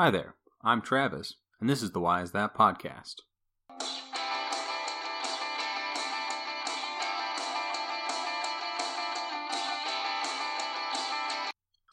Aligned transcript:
Hi 0.00 0.12
there, 0.12 0.36
I'm 0.62 0.80
Travis, 0.80 1.34
and 1.60 1.68
this 1.68 1.82
is 1.82 1.90
the 1.90 1.98
Why 1.98 2.22
Is 2.22 2.30
That 2.30 2.54
podcast. 2.54 3.16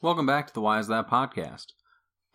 Welcome 0.04 0.28
back 0.28 0.46
to 0.46 0.54
the 0.54 0.62
Why 0.62 0.78
Is 0.78 0.88
That 0.88 1.10
podcast. 1.10 1.70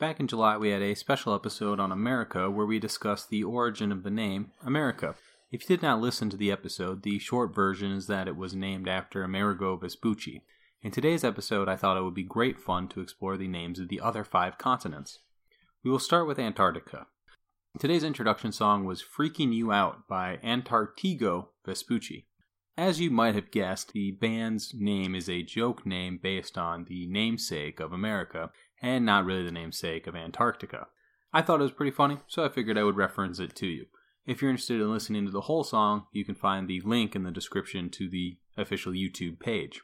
Back 0.00 0.18
in 0.18 0.26
July, 0.26 0.56
we 0.56 0.70
had 0.70 0.82
a 0.82 0.96
special 0.96 1.36
episode 1.36 1.78
on 1.78 1.92
America 1.92 2.50
where 2.50 2.66
we 2.66 2.80
discussed 2.80 3.30
the 3.30 3.44
origin 3.44 3.92
of 3.92 4.02
the 4.02 4.10
name 4.10 4.50
America. 4.66 5.14
If 5.52 5.62
you 5.70 5.76
did 5.76 5.82
not 5.82 6.00
listen 6.00 6.28
to 6.30 6.36
the 6.36 6.50
episode, 6.50 7.04
the 7.04 7.20
short 7.20 7.54
version 7.54 7.92
is 7.92 8.08
that 8.08 8.26
it 8.26 8.34
was 8.34 8.56
named 8.56 8.88
after 8.88 9.22
Amerigo 9.22 9.76
Vespucci. 9.76 10.42
In 10.82 10.90
today's 10.90 11.22
episode, 11.22 11.68
I 11.68 11.76
thought 11.76 11.96
it 11.96 12.02
would 12.02 12.12
be 12.12 12.24
great 12.24 12.58
fun 12.58 12.88
to 12.88 13.00
explore 13.00 13.36
the 13.36 13.46
names 13.46 13.78
of 13.78 13.86
the 13.86 14.00
other 14.00 14.24
five 14.24 14.58
continents. 14.58 15.20
We 15.82 15.90
will 15.90 15.98
start 15.98 16.26
with 16.26 16.38
Antarctica. 16.38 17.06
Today's 17.78 18.04
introduction 18.04 18.52
song 18.52 18.84
was 18.84 19.02
Freaking 19.02 19.54
You 19.54 19.72
Out 19.72 20.06
by 20.06 20.38
Antarctigo 20.44 21.46
Vespucci. 21.64 22.26
As 22.76 23.00
you 23.00 23.10
might 23.10 23.34
have 23.34 23.50
guessed, 23.50 23.94
the 23.94 24.10
band's 24.10 24.74
name 24.74 25.14
is 25.14 25.26
a 25.26 25.42
joke 25.42 25.86
name 25.86 26.20
based 26.22 26.58
on 26.58 26.84
the 26.84 27.06
namesake 27.06 27.80
of 27.80 27.94
America, 27.94 28.50
and 28.82 29.06
not 29.06 29.24
really 29.24 29.42
the 29.42 29.50
namesake 29.50 30.06
of 30.06 30.14
Antarctica. 30.14 30.88
I 31.32 31.40
thought 31.40 31.60
it 31.60 31.62
was 31.62 31.72
pretty 31.72 31.92
funny, 31.92 32.18
so 32.26 32.44
I 32.44 32.50
figured 32.50 32.76
I 32.76 32.84
would 32.84 32.98
reference 32.98 33.38
it 33.38 33.56
to 33.56 33.66
you. 33.66 33.86
If 34.26 34.42
you're 34.42 34.50
interested 34.50 34.82
in 34.82 34.92
listening 34.92 35.24
to 35.24 35.32
the 35.32 35.42
whole 35.42 35.64
song, 35.64 36.04
you 36.12 36.26
can 36.26 36.34
find 36.34 36.68
the 36.68 36.82
link 36.84 37.16
in 37.16 37.22
the 37.22 37.30
description 37.30 37.88
to 37.92 38.06
the 38.06 38.36
official 38.54 38.92
YouTube 38.92 39.40
page. 39.40 39.80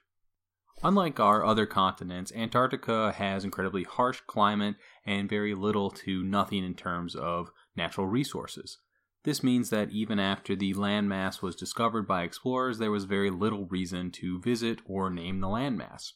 Unlike 0.83 1.21
our 1.21 1.45
other 1.45 1.65
continents, 1.65 2.33
Antarctica 2.35 3.12
has 3.12 3.45
incredibly 3.45 3.84
harsh 3.84 4.21
climate 4.27 4.77
and 5.07 5.29
very 5.29 5.55
little 5.55 5.91
to 5.91 6.23
nothing 6.23 6.65
in 6.65 6.75
terms 6.75 7.15
of 7.15 7.51
natural 7.75 8.07
resources. 8.07 8.79
This 9.25 9.42
means 9.42 9.70
that 9.70 9.91
even 9.91 10.20
after 10.20 10.55
the 10.55 10.75
landmass 10.75 11.42
was 11.42 11.56
discovered 11.56 12.06
by 12.06 12.23
explorers, 12.23 12.78
there 12.78 12.91
was 12.92 13.05
very 13.05 13.31
little 13.31 13.67
reason 13.67 14.11
to 14.12 14.41
visit 14.41 14.81
or 14.84 15.11
name 15.11 15.41
the 15.41 15.48
landmass. 15.48 16.12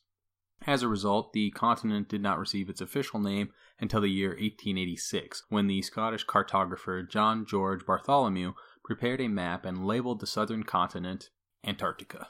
As 0.67 0.83
a 0.83 0.89
result, 0.89 1.33
the 1.33 1.51
continent 1.51 2.09
did 2.09 2.23
not 2.23 2.39
receive 2.39 2.69
its 2.69 2.83
official 2.83 3.19
name 3.19 3.51
until 3.81 4.03
the 4.03 4.11
year 4.11 4.31
1886, 4.31 5.45
when 5.49 5.67
the 5.67 5.81
Scottish 5.81 6.27
cartographer 6.27 7.09
John 7.09 7.47
George 7.47 7.87
Bartholomew 7.87 8.53
prepared 8.85 9.23
a 9.23 9.29
map 9.29 9.65
and 9.65 9.87
labeled 9.87 10.21
the 10.21 10.27
southern 10.27 10.65
continent 10.65 11.31
Antarctica. 11.65 12.29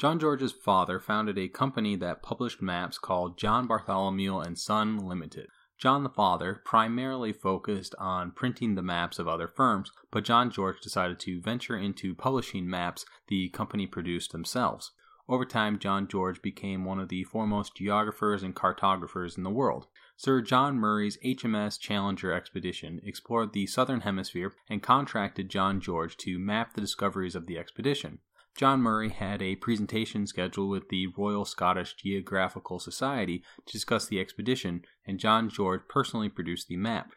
John 0.00 0.18
George's 0.18 0.52
father 0.52 0.98
founded 0.98 1.36
a 1.36 1.46
company 1.48 1.94
that 1.96 2.22
published 2.22 2.62
maps 2.62 2.96
called 2.96 3.36
John 3.36 3.66
Bartholomew 3.66 4.38
and 4.38 4.58
Son 4.58 4.96
Limited. 4.96 5.48
John 5.76 6.04
the 6.04 6.08
father 6.08 6.62
primarily 6.64 7.34
focused 7.34 7.94
on 7.98 8.30
printing 8.30 8.76
the 8.76 8.82
maps 8.82 9.18
of 9.18 9.28
other 9.28 9.46
firms, 9.46 9.92
but 10.10 10.24
John 10.24 10.50
George 10.50 10.80
decided 10.80 11.20
to 11.20 11.42
venture 11.42 11.76
into 11.76 12.14
publishing 12.14 12.66
maps 12.66 13.04
the 13.28 13.50
company 13.50 13.86
produced 13.86 14.32
themselves. 14.32 14.90
Over 15.28 15.44
time, 15.44 15.78
John 15.78 16.08
George 16.08 16.40
became 16.40 16.86
one 16.86 16.98
of 16.98 17.10
the 17.10 17.24
foremost 17.24 17.76
geographers 17.76 18.42
and 18.42 18.54
cartographers 18.54 19.36
in 19.36 19.42
the 19.42 19.50
world. 19.50 19.86
Sir 20.16 20.40
John 20.40 20.78
Murray's 20.78 21.18
HMS 21.22 21.78
Challenger 21.78 22.32
expedition 22.32 23.02
explored 23.04 23.52
the 23.52 23.66
southern 23.66 24.00
hemisphere 24.00 24.54
and 24.70 24.82
contracted 24.82 25.50
John 25.50 25.78
George 25.78 26.16
to 26.18 26.38
map 26.38 26.72
the 26.72 26.80
discoveries 26.80 27.34
of 27.34 27.46
the 27.46 27.58
expedition. 27.58 28.20
John 28.56 28.80
Murray 28.80 29.08
had 29.08 29.40
a 29.40 29.56
presentation 29.56 30.26
scheduled 30.26 30.70
with 30.70 30.88
the 30.88 31.06
Royal 31.16 31.44
Scottish 31.44 31.94
Geographical 31.94 32.78
Society 32.78 33.42
to 33.66 33.72
discuss 33.72 34.06
the 34.06 34.20
expedition, 34.20 34.82
and 35.06 35.18
John 35.18 35.48
George 35.48 35.82
personally 35.88 36.28
produced 36.28 36.68
the 36.68 36.76
map. 36.76 37.12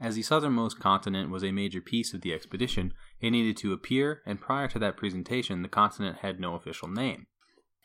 As 0.00 0.14
the 0.14 0.22
southernmost 0.22 0.78
continent 0.78 1.30
was 1.30 1.42
a 1.42 1.50
major 1.50 1.80
piece 1.80 2.14
of 2.14 2.20
the 2.20 2.32
expedition, 2.32 2.94
it 3.20 3.30
needed 3.30 3.56
to 3.58 3.72
appear, 3.72 4.22
and 4.24 4.40
prior 4.40 4.68
to 4.68 4.78
that 4.78 4.96
presentation, 4.96 5.62
the 5.62 5.68
continent 5.68 6.18
had 6.18 6.38
no 6.38 6.54
official 6.54 6.88
name. 6.88 7.26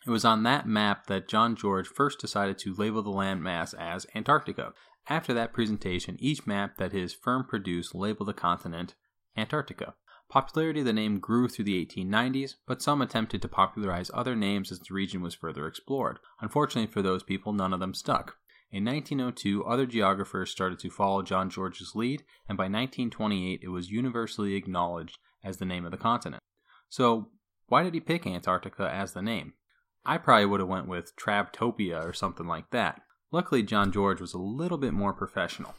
It 0.05 0.11
was 0.11 0.23
on 0.23 0.43
that 0.43 0.67
map 0.67 1.07
that 1.07 1.27
John 1.27 1.55
George 1.55 1.87
first 1.87 2.19
decided 2.19 2.57
to 2.59 2.75
label 2.75 3.01
the 3.01 3.09
landmass 3.09 3.73
as 3.77 4.05
Antarctica. 4.13 4.73
After 5.09 5.33
that 5.33 5.53
presentation, 5.53 6.17
each 6.19 6.45
map 6.45 6.77
that 6.77 6.91
his 6.91 7.13
firm 7.13 7.45
produced 7.45 7.95
labeled 7.95 8.29
the 8.29 8.33
continent 8.33 8.95
Antarctica. 9.35 9.95
Popularity 10.33 10.79
of 10.79 10.87
the 10.87 10.93
name 10.93 11.19
grew 11.19 11.47
through 11.47 11.65
the 11.65 11.85
1890s, 11.85 12.55
but 12.65 12.81
some 12.81 13.03
attempted 13.03 13.39
to 13.43 13.47
popularize 13.47 14.09
other 14.15 14.35
names 14.35 14.71
as 14.71 14.79
the 14.79 14.91
region 14.91 15.21
was 15.21 15.35
further 15.35 15.67
explored. 15.67 16.17
Unfortunately 16.41 16.91
for 16.91 17.03
those 17.03 17.21
people, 17.21 17.53
none 17.53 17.71
of 17.71 17.79
them 17.79 17.93
stuck. 17.93 18.37
In 18.71 18.83
1902, 18.83 19.63
other 19.63 19.85
geographers 19.85 20.49
started 20.49 20.79
to 20.79 20.89
follow 20.89 21.21
John 21.21 21.51
George's 21.51 21.93
lead, 21.93 22.23
and 22.49 22.57
by 22.57 22.63
1928 22.63 23.59
it 23.61 23.67
was 23.67 23.91
universally 23.91 24.55
acknowledged 24.55 25.19
as 25.43 25.57
the 25.57 25.65
name 25.65 25.85
of 25.85 25.91
the 25.91 25.97
continent. 25.97 26.41
So, 26.89 27.29
why 27.67 27.83
did 27.83 27.93
he 27.93 27.99
pick 27.99 28.25
Antarctica 28.25 28.89
as 28.91 29.13
the 29.13 29.21
name? 29.21 29.53
I 30.03 30.17
probably 30.17 30.47
would 30.47 30.61
have 30.61 30.67
went 30.67 30.87
with 30.87 31.15
Trabtopia 31.15 32.03
or 32.03 32.11
something 32.11 32.47
like 32.47 32.71
that. 32.71 33.03
Luckily, 33.31 33.61
John 33.61 33.91
George 33.91 34.19
was 34.19 34.33
a 34.33 34.39
little 34.39 34.79
bit 34.79 34.93
more 34.93 35.13
professional. 35.13 35.75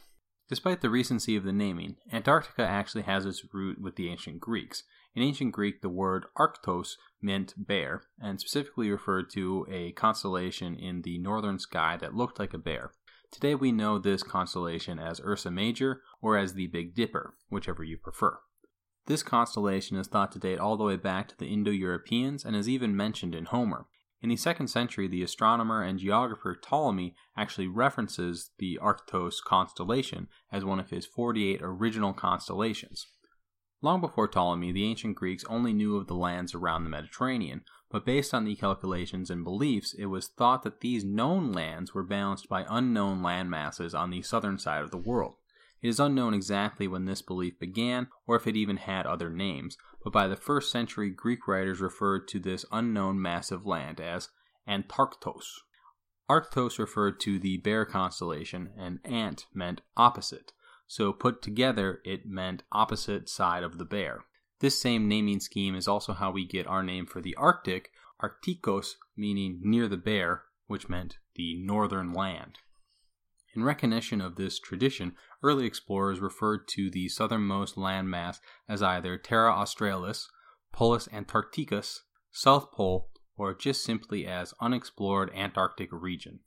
Despite 0.47 0.81
the 0.81 0.91
recency 0.91 1.35
of 1.35 1.43
the 1.43 1.51
naming, 1.51 1.95
Antarctica 2.11 2.63
actually 2.63 3.03
has 3.03 3.25
its 3.25 3.43
root 3.51 3.81
with 3.81 3.95
the 3.95 4.09
ancient 4.09 4.39
Greeks. 4.39 4.83
In 5.15 5.23
ancient 5.23 5.53
Greek, 5.53 5.81
the 5.81 5.89
word 5.89 6.25
Arctos 6.37 6.97
meant 7.19 7.55
bear, 7.57 8.03
and 8.19 8.39
specifically 8.39 8.91
referred 8.91 9.31
to 9.31 9.65
a 9.71 9.91
constellation 9.93 10.75
in 10.75 11.01
the 11.01 11.17
northern 11.17 11.57
sky 11.57 11.97
that 11.97 12.13
looked 12.13 12.37
like 12.37 12.53
a 12.53 12.59
bear. 12.59 12.91
Today 13.31 13.55
we 13.55 13.71
know 13.71 13.97
this 13.97 14.21
constellation 14.21 14.99
as 14.99 15.19
Ursa 15.19 15.49
Major 15.49 16.01
or 16.21 16.37
as 16.37 16.53
the 16.53 16.67
Big 16.67 16.93
Dipper, 16.93 17.33
whichever 17.49 17.83
you 17.83 17.97
prefer. 17.97 18.39
This 19.07 19.23
constellation 19.23 19.97
is 19.97 20.07
thought 20.07 20.31
to 20.33 20.39
date 20.39 20.59
all 20.59 20.77
the 20.77 20.83
way 20.83 20.95
back 20.95 21.27
to 21.29 21.37
the 21.37 21.47
Indo 21.47 21.71
Europeans 21.71 22.45
and 22.45 22.55
is 22.55 22.69
even 22.69 22.95
mentioned 22.95 23.33
in 23.33 23.45
Homer. 23.45 23.87
In 24.25 24.29
the 24.29 24.37
second 24.37 24.69
century, 24.69 25.07
the 25.07 25.21
astronomer 25.21 25.83
and 25.83 25.99
geographer 25.99 26.55
Ptolemy 26.59 27.13
actually 27.37 27.67
references 27.67 28.49
the 28.57 28.79
Arctos 28.81 29.35
constellation 29.39 30.29
as 30.51 30.65
one 30.65 30.79
of 30.79 30.89
his 30.89 31.05
48 31.05 31.59
original 31.61 32.11
constellations. 32.11 33.05
Long 33.83 34.01
before 34.01 34.27
Ptolemy, 34.27 34.71
the 34.71 34.83
ancient 34.83 35.15
Greeks 35.15 35.45
only 35.47 35.73
knew 35.73 35.95
of 35.95 36.07
the 36.07 36.15
lands 36.15 36.55
around 36.55 36.83
the 36.85 36.89
Mediterranean, 36.89 37.65
but 37.91 38.03
based 38.03 38.33
on 38.33 38.45
the 38.45 38.55
calculations 38.55 39.29
and 39.29 39.43
beliefs, 39.43 39.93
it 39.93 40.07
was 40.07 40.27
thought 40.27 40.63
that 40.63 40.81
these 40.81 41.05
known 41.05 41.51
lands 41.51 41.93
were 41.93 42.01
balanced 42.01 42.49
by 42.49 42.65
unknown 42.67 43.21
land 43.21 43.51
masses 43.51 43.93
on 43.93 44.09
the 44.09 44.23
southern 44.23 44.57
side 44.57 44.81
of 44.81 44.89
the 44.89 44.97
world. 44.97 45.35
It 45.83 45.89
is 45.89 45.99
unknown 45.99 46.33
exactly 46.33 46.87
when 46.87 47.05
this 47.05 47.21
belief 47.21 47.59
began 47.59 48.07
or 48.25 48.37
if 48.37 48.47
it 48.47 48.55
even 48.55 48.77
had 48.77 49.05
other 49.05 49.29
names, 49.29 49.77
but 50.05 50.13
by 50.13 50.27
the 50.27 50.35
first 50.35 50.71
century 50.71 51.09
Greek 51.09 51.47
writers 51.47 51.81
referred 51.81 52.27
to 52.27 52.39
this 52.39 52.63
unknown 52.71 53.19
massive 53.19 53.65
land 53.65 53.99
as 53.99 54.29
Antarctos. 54.69 55.45
Arctos 56.29 56.77
referred 56.77 57.19
to 57.19 57.39
the 57.39 57.57
bear 57.57 57.85
constellation, 57.85 58.69
and 58.77 58.99
ant 59.03 59.47
meant 59.51 59.81
opposite, 59.97 60.51
so 60.85 61.11
put 61.11 61.41
together 61.41 62.01
it 62.05 62.27
meant 62.27 62.61
opposite 62.71 63.27
side 63.27 63.63
of 63.63 63.79
the 63.79 63.85
bear. 63.85 64.25
This 64.59 64.79
same 64.79 65.07
naming 65.07 65.39
scheme 65.39 65.75
is 65.75 65.87
also 65.87 66.13
how 66.13 66.29
we 66.29 66.45
get 66.45 66.67
our 66.67 66.83
name 66.83 67.07
for 67.07 67.19
the 67.19 67.35
Arctic, 67.35 67.89
Arcticos 68.21 68.93
meaning 69.17 69.59
near 69.63 69.87
the 69.87 69.97
bear, 69.97 70.43
which 70.67 70.87
meant 70.87 71.17
the 71.33 71.55
northern 71.55 72.13
land. 72.13 72.59
In 73.55 73.63
recognition 73.63 74.19
of 74.19 74.35
this 74.35 74.59
tradition, 74.59 75.15
early 75.41 75.65
explorers 75.65 76.19
referred 76.19 76.67
to 76.69 76.91
the 76.91 77.07
southernmost 77.07 77.75
landmass 77.75 78.39
as 78.67 78.83
either 78.83 79.17
Terra 79.17 79.53
Australis, 79.53 80.27
Polus 80.73 81.07
Antarcticus, 81.07 82.01
South 82.31 82.71
Pole, 82.73 83.09
or 83.37 83.53
just 83.53 83.83
simply 83.83 84.27
as 84.27 84.53
unexplored 84.59 85.31
Antarctic 85.33 85.89
region. 85.93 86.41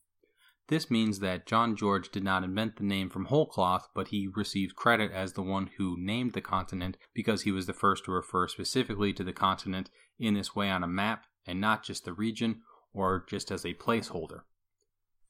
This 0.69 0.91
means 0.91 1.21
that 1.21 1.47
John 1.47 1.77
George 1.77 2.11
did 2.11 2.23
not 2.23 2.45
invent 2.45 2.77
the 2.77 2.85
name 2.85 3.09
from 3.09 3.27
whole 3.27 3.47
cloth, 3.47 3.89
but 3.95 4.09
he 4.09 4.29
received 4.37 4.77
credit 4.77 5.11
as 5.11 5.33
the 5.33 5.43
one 5.43 5.71
who 5.79 5.97
named 5.99 6.35
the 6.35 6.43
continent 6.43 6.99
because 7.15 7.43
he 7.43 7.53
was 7.53 7.65
the 7.65 7.73
first 7.73 8.05
to 8.05 8.11
refer 8.11 8.49
specifically 8.49 9.15
to 9.15 9.25
the 9.25 9.33
continent 9.33 9.89
in 10.19 10.35
this 10.35 10.55
way 10.55 10.69
on 10.69 10.83
a 10.83 10.87
map 10.87 11.25
and 11.47 11.59
not 11.59 11.85
just 11.85 12.05
the 12.05 12.13
region 12.13 12.61
or 12.93 13.25
just 13.27 13.51
as 13.51 13.65
a 13.65 13.73
placeholder. 13.73 14.41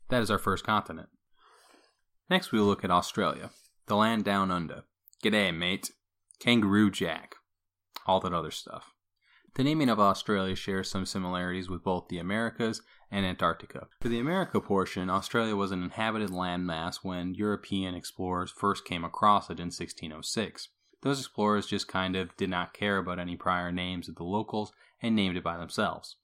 That 0.08 0.22
is 0.22 0.30
our 0.30 0.38
first 0.38 0.64
continent. 0.64 1.08
Next, 2.30 2.52
we'll 2.52 2.64
look 2.64 2.84
at 2.84 2.90
Australia, 2.90 3.50
the 3.86 3.96
land 3.96 4.24
down 4.24 4.50
under. 4.50 4.84
G'day, 5.24 5.56
mate. 5.56 5.92
Kangaroo 6.38 6.90
Jack. 6.90 7.36
All 8.06 8.20
that 8.20 8.34
other 8.34 8.50
stuff. 8.50 8.92
The 9.54 9.64
naming 9.64 9.88
of 9.88 9.98
Australia 9.98 10.54
shares 10.54 10.90
some 10.90 11.06
similarities 11.06 11.70
with 11.70 11.82
both 11.82 12.08
the 12.08 12.18
Americas 12.18 12.82
and 13.10 13.24
Antarctica. 13.24 13.88
For 14.02 14.08
the 14.08 14.20
America 14.20 14.60
portion, 14.60 15.08
Australia 15.08 15.56
was 15.56 15.72
an 15.72 15.82
inhabited 15.82 16.28
landmass 16.28 16.96
when 17.02 17.34
European 17.34 17.94
explorers 17.94 18.52
first 18.52 18.84
came 18.84 19.04
across 19.04 19.48
it 19.48 19.58
in 19.58 19.66
1606. 19.66 20.68
Those 21.02 21.20
explorers 21.20 21.66
just 21.66 21.88
kind 21.88 22.14
of 22.14 22.36
did 22.36 22.50
not 22.50 22.74
care 22.74 22.98
about 22.98 23.18
any 23.18 23.36
prior 23.36 23.72
names 23.72 24.08
of 24.08 24.16
the 24.16 24.24
locals 24.24 24.70
and 25.00 25.16
named 25.16 25.36
it 25.36 25.44
by 25.44 25.56
themselves. 25.56 26.16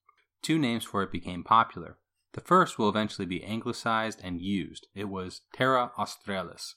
Two 0.42 0.58
names 0.58 0.84
for 0.84 1.02
it 1.02 1.10
became 1.10 1.42
popular 1.42 1.96
the 2.34 2.40
first 2.40 2.78
will 2.78 2.88
eventually 2.88 3.26
be 3.26 3.44
anglicized 3.44 4.20
and 4.22 4.40
used. 4.40 4.88
It 4.94 5.08
was 5.08 5.42
Terra 5.52 5.92
Australis. 5.96 6.74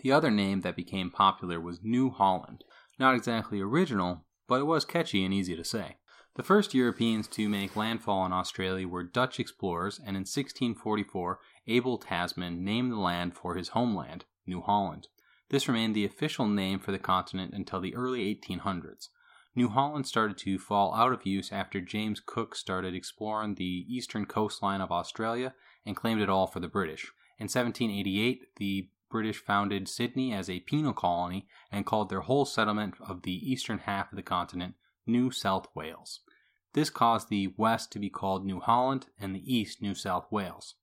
The 0.00 0.10
other 0.10 0.30
name 0.30 0.62
that 0.62 0.74
became 0.74 1.10
popular 1.10 1.60
was 1.60 1.80
New 1.82 2.10
Holland. 2.10 2.64
Not 2.98 3.14
exactly 3.14 3.60
original, 3.60 4.24
but 4.48 4.60
it 4.60 4.64
was 4.64 4.84
catchy 4.84 5.24
and 5.24 5.34
easy 5.34 5.54
to 5.54 5.64
say. 5.64 5.96
The 6.36 6.42
first 6.42 6.74
Europeans 6.74 7.28
to 7.28 7.48
make 7.48 7.76
landfall 7.76 8.24
in 8.24 8.32
Australia 8.32 8.88
were 8.88 9.02
Dutch 9.02 9.38
explorers, 9.38 9.98
and 9.98 10.16
in 10.16 10.22
1644, 10.22 11.40
Abel 11.66 11.98
Tasman 11.98 12.64
named 12.64 12.92
the 12.92 12.96
land 12.96 13.36
for 13.36 13.56
his 13.56 13.70
homeland, 13.70 14.24
New 14.46 14.62
Holland. 14.62 15.08
This 15.50 15.68
remained 15.68 15.94
the 15.94 16.06
official 16.06 16.46
name 16.46 16.78
for 16.78 16.92
the 16.92 16.98
continent 16.98 17.52
until 17.52 17.80
the 17.80 17.94
early 17.94 18.34
1800s. 18.34 19.08
New 19.54 19.68
Holland 19.68 20.06
started 20.06 20.38
to 20.38 20.58
fall 20.58 20.94
out 20.94 21.12
of 21.12 21.26
use 21.26 21.50
after 21.50 21.80
James 21.80 22.22
Cook 22.24 22.54
started 22.54 22.94
exploring 22.94 23.56
the 23.56 23.84
eastern 23.88 24.24
coastline 24.24 24.80
of 24.80 24.92
Australia 24.92 25.54
and 25.84 25.96
claimed 25.96 26.20
it 26.20 26.28
all 26.28 26.46
for 26.46 26.60
the 26.60 26.68
British. 26.68 27.10
In 27.38 27.44
1788, 27.44 28.56
the 28.56 28.90
British 29.10 29.38
founded 29.38 29.88
Sydney 29.88 30.32
as 30.32 30.48
a 30.48 30.60
penal 30.60 30.92
colony 30.92 31.48
and 31.72 31.84
called 31.84 32.10
their 32.10 32.20
whole 32.20 32.44
settlement 32.44 32.94
of 33.00 33.22
the 33.22 33.50
eastern 33.50 33.78
half 33.78 34.12
of 34.12 34.16
the 34.16 34.22
continent 34.22 34.74
New 35.04 35.32
South 35.32 35.66
Wales. 35.74 36.20
This 36.74 36.90
caused 36.90 37.28
the 37.28 37.52
west 37.56 37.90
to 37.92 37.98
be 37.98 38.08
called 38.08 38.46
New 38.46 38.60
Holland 38.60 39.06
and 39.18 39.34
the 39.34 39.52
east 39.52 39.82
New 39.82 39.94
South 39.94 40.30
Wales. 40.30 40.76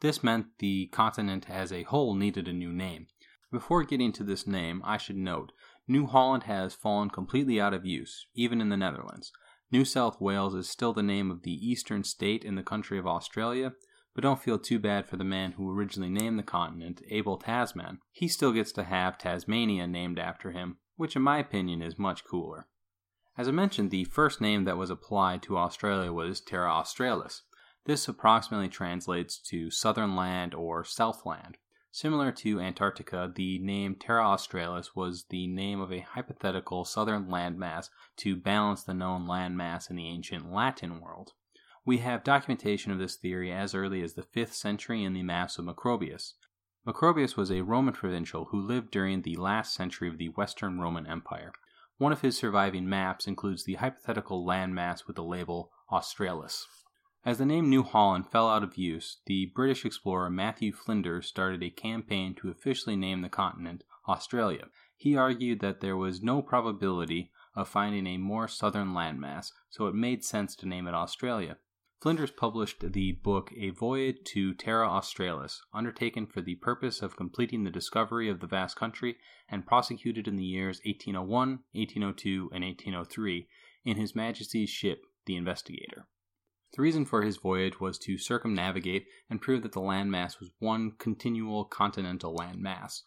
This 0.00 0.24
meant 0.24 0.46
the 0.58 0.88
continent 0.88 1.48
as 1.48 1.72
a 1.72 1.84
whole 1.84 2.16
needed 2.16 2.48
a 2.48 2.52
new 2.52 2.72
name. 2.72 3.06
Before 3.52 3.84
getting 3.84 4.12
to 4.12 4.24
this 4.24 4.46
name, 4.46 4.82
I 4.84 4.96
should 4.96 5.16
note 5.16 5.52
New 5.88 6.06
Holland 6.06 6.44
has 6.44 6.74
fallen 6.74 7.10
completely 7.10 7.60
out 7.60 7.74
of 7.74 7.84
use, 7.84 8.26
even 8.34 8.60
in 8.60 8.68
the 8.68 8.76
Netherlands. 8.76 9.32
New 9.70 9.84
South 9.84 10.20
Wales 10.20 10.54
is 10.54 10.68
still 10.68 10.92
the 10.92 11.02
name 11.02 11.30
of 11.30 11.42
the 11.42 11.52
eastern 11.52 12.04
state 12.04 12.44
in 12.44 12.54
the 12.54 12.62
country 12.62 12.98
of 12.98 13.06
Australia, 13.06 13.72
but 14.14 14.22
don't 14.22 14.42
feel 14.42 14.58
too 14.58 14.78
bad 14.78 15.06
for 15.06 15.16
the 15.16 15.24
man 15.24 15.52
who 15.52 15.70
originally 15.70 16.10
named 16.10 16.38
the 16.38 16.42
continent, 16.42 17.02
Abel 17.08 17.38
Tasman. 17.38 17.98
He 18.10 18.28
still 18.28 18.52
gets 18.52 18.70
to 18.72 18.84
have 18.84 19.16
Tasmania 19.16 19.86
named 19.86 20.18
after 20.18 20.52
him, 20.52 20.76
which 20.96 21.16
in 21.16 21.22
my 21.22 21.38
opinion 21.38 21.80
is 21.80 21.98
much 21.98 22.24
cooler. 22.24 22.66
As 23.38 23.48
I 23.48 23.52
mentioned, 23.52 23.90
the 23.90 24.04
first 24.04 24.40
name 24.40 24.64
that 24.64 24.76
was 24.76 24.90
applied 24.90 25.42
to 25.44 25.56
Australia 25.56 26.12
was 26.12 26.40
Terra 26.40 26.70
Australis. 26.70 27.42
This 27.86 28.06
approximately 28.06 28.68
translates 28.68 29.38
to 29.48 29.70
Southern 29.70 30.14
Land 30.14 30.54
or 30.54 30.84
Southland. 30.84 31.56
Similar 31.94 32.32
to 32.32 32.58
Antarctica, 32.58 33.30
the 33.34 33.58
name 33.58 33.96
Terra 33.96 34.26
Australis 34.26 34.96
was 34.96 35.24
the 35.24 35.46
name 35.46 35.78
of 35.78 35.92
a 35.92 36.00
hypothetical 36.00 36.86
southern 36.86 37.26
landmass 37.26 37.90
to 38.16 38.34
balance 38.34 38.82
the 38.82 38.94
known 38.94 39.26
landmass 39.26 39.90
in 39.90 39.96
the 39.96 40.08
ancient 40.08 40.50
Latin 40.50 41.02
world. 41.02 41.34
We 41.84 41.98
have 41.98 42.24
documentation 42.24 42.92
of 42.92 42.98
this 42.98 43.16
theory 43.16 43.52
as 43.52 43.74
early 43.74 44.00
as 44.00 44.14
the 44.14 44.22
5th 44.22 44.54
century 44.54 45.04
in 45.04 45.12
the 45.12 45.22
maps 45.22 45.58
of 45.58 45.66
Macrobius. 45.66 46.32
Macrobius 46.86 47.36
was 47.36 47.52
a 47.52 47.60
Roman 47.60 47.92
provincial 47.92 48.46
who 48.46 48.66
lived 48.66 48.90
during 48.90 49.20
the 49.20 49.36
last 49.36 49.74
century 49.74 50.08
of 50.08 50.16
the 50.16 50.30
Western 50.30 50.80
Roman 50.80 51.06
Empire. 51.06 51.52
One 51.98 52.10
of 52.10 52.22
his 52.22 52.38
surviving 52.38 52.88
maps 52.88 53.26
includes 53.26 53.64
the 53.64 53.74
hypothetical 53.74 54.46
landmass 54.46 55.06
with 55.06 55.16
the 55.16 55.24
label 55.24 55.70
Australis. 55.90 56.66
As 57.24 57.38
the 57.38 57.46
name 57.46 57.70
New 57.70 57.84
Holland 57.84 58.26
fell 58.26 58.48
out 58.48 58.64
of 58.64 58.76
use, 58.76 59.18
the 59.26 59.46
British 59.46 59.84
explorer 59.84 60.28
Matthew 60.28 60.72
Flinders 60.72 61.28
started 61.28 61.62
a 61.62 61.70
campaign 61.70 62.34
to 62.34 62.50
officially 62.50 62.96
name 62.96 63.22
the 63.22 63.28
continent 63.28 63.84
Australia. 64.08 64.66
He 64.96 65.16
argued 65.16 65.60
that 65.60 65.80
there 65.80 65.96
was 65.96 66.20
no 66.20 66.42
probability 66.42 67.30
of 67.54 67.68
finding 67.68 68.08
a 68.08 68.16
more 68.18 68.48
southern 68.48 68.88
landmass, 68.88 69.52
so 69.70 69.86
it 69.86 69.94
made 69.94 70.24
sense 70.24 70.56
to 70.56 70.66
name 70.66 70.88
it 70.88 70.94
Australia. 70.94 71.58
Flinders 72.00 72.32
published 72.32 72.92
the 72.92 73.12
book 73.12 73.52
A 73.56 73.70
Voyage 73.70 74.24
to 74.32 74.52
Terra 74.54 74.88
Australis, 74.88 75.62
undertaken 75.72 76.26
for 76.26 76.40
the 76.40 76.56
purpose 76.56 77.02
of 77.02 77.16
completing 77.16 77.62
the 77.62 77.70
discovery 77.70 78.28
of 78.28 78.40
the 78.40 78.48
vast 78.48 78.74
country 78.74 79.16
and 79.48 79.64
prosecuted 79.64 80.26
in 80.26 80.34
the 80.34 80.42
years 80.42 80.80
1801, 80.84 81.60
1802, 81.70 82.50
and 82.52 82.64
1803 82.64 83.46
in 83.84 83.96
His 83.96 84.16
Majesty's 84.16 84.70
ship, 84.70 85.04
the 85.26 85.36
Investigator. 85.36 86.08
The 86.74 86.82
reason 86.82 87.04
for 87.04 87.22
his 87.22 87.36
voyage 87.36 87.80
was 87.80 87.98
to 87.98 88.16
circumnavigate 88.16 89.06
and 89.28 89.42
prove 89.42 89.62
that 89.62 89.72
the 89.72 89.80
landmass 89.80 90.40
was 90.40 90.50
one 90.58 90.92
continual 90.92 91.66
continental 91.66 92.34
landmass. 92.34 93.02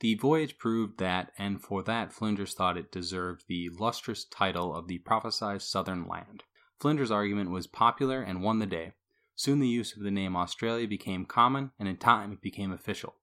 The 0.00 0.16
voyage 0.16 0.58
proved 0.58 0.98
that, 0.98 1.30
and 1.38 1.62
for 1.62 1.82
that 1.84 2.12
Flinders 2.12 2.54
thought 2.54 2.76
it 2.76 2.90
deserved 2.90 3.44
the 3.46 3.70
lustrous 3.78 4.24
title 4.24 4.74
of 4.74 4.88
the 4.88 4.98
prophesied 4.98 5.62
southern 5.62 6.08
land. 6.08 6.42
Flinders' 6.80 7.12
argument 7.12 7.50
was 7.50 7.68
popular 7.68 8.20
and 8.20 8.42
won 8.42 8.58
the 8.58 8.66
day. 8.66 8.94
Soon 9.36 9.60
the 9.60 9.68
use 9.68 9.96
of 9.96 10.02
the 10.02 10.10
name 10.10 10.36
Australia 10.36 10.88
became 10.88 11.24
common, 11.24 11.70
and 11.78 11.88
in 11.88 11.96
time 11.96 12.32
it 12.32 12.42
became 12.42 12.72
official. 12.72 13.14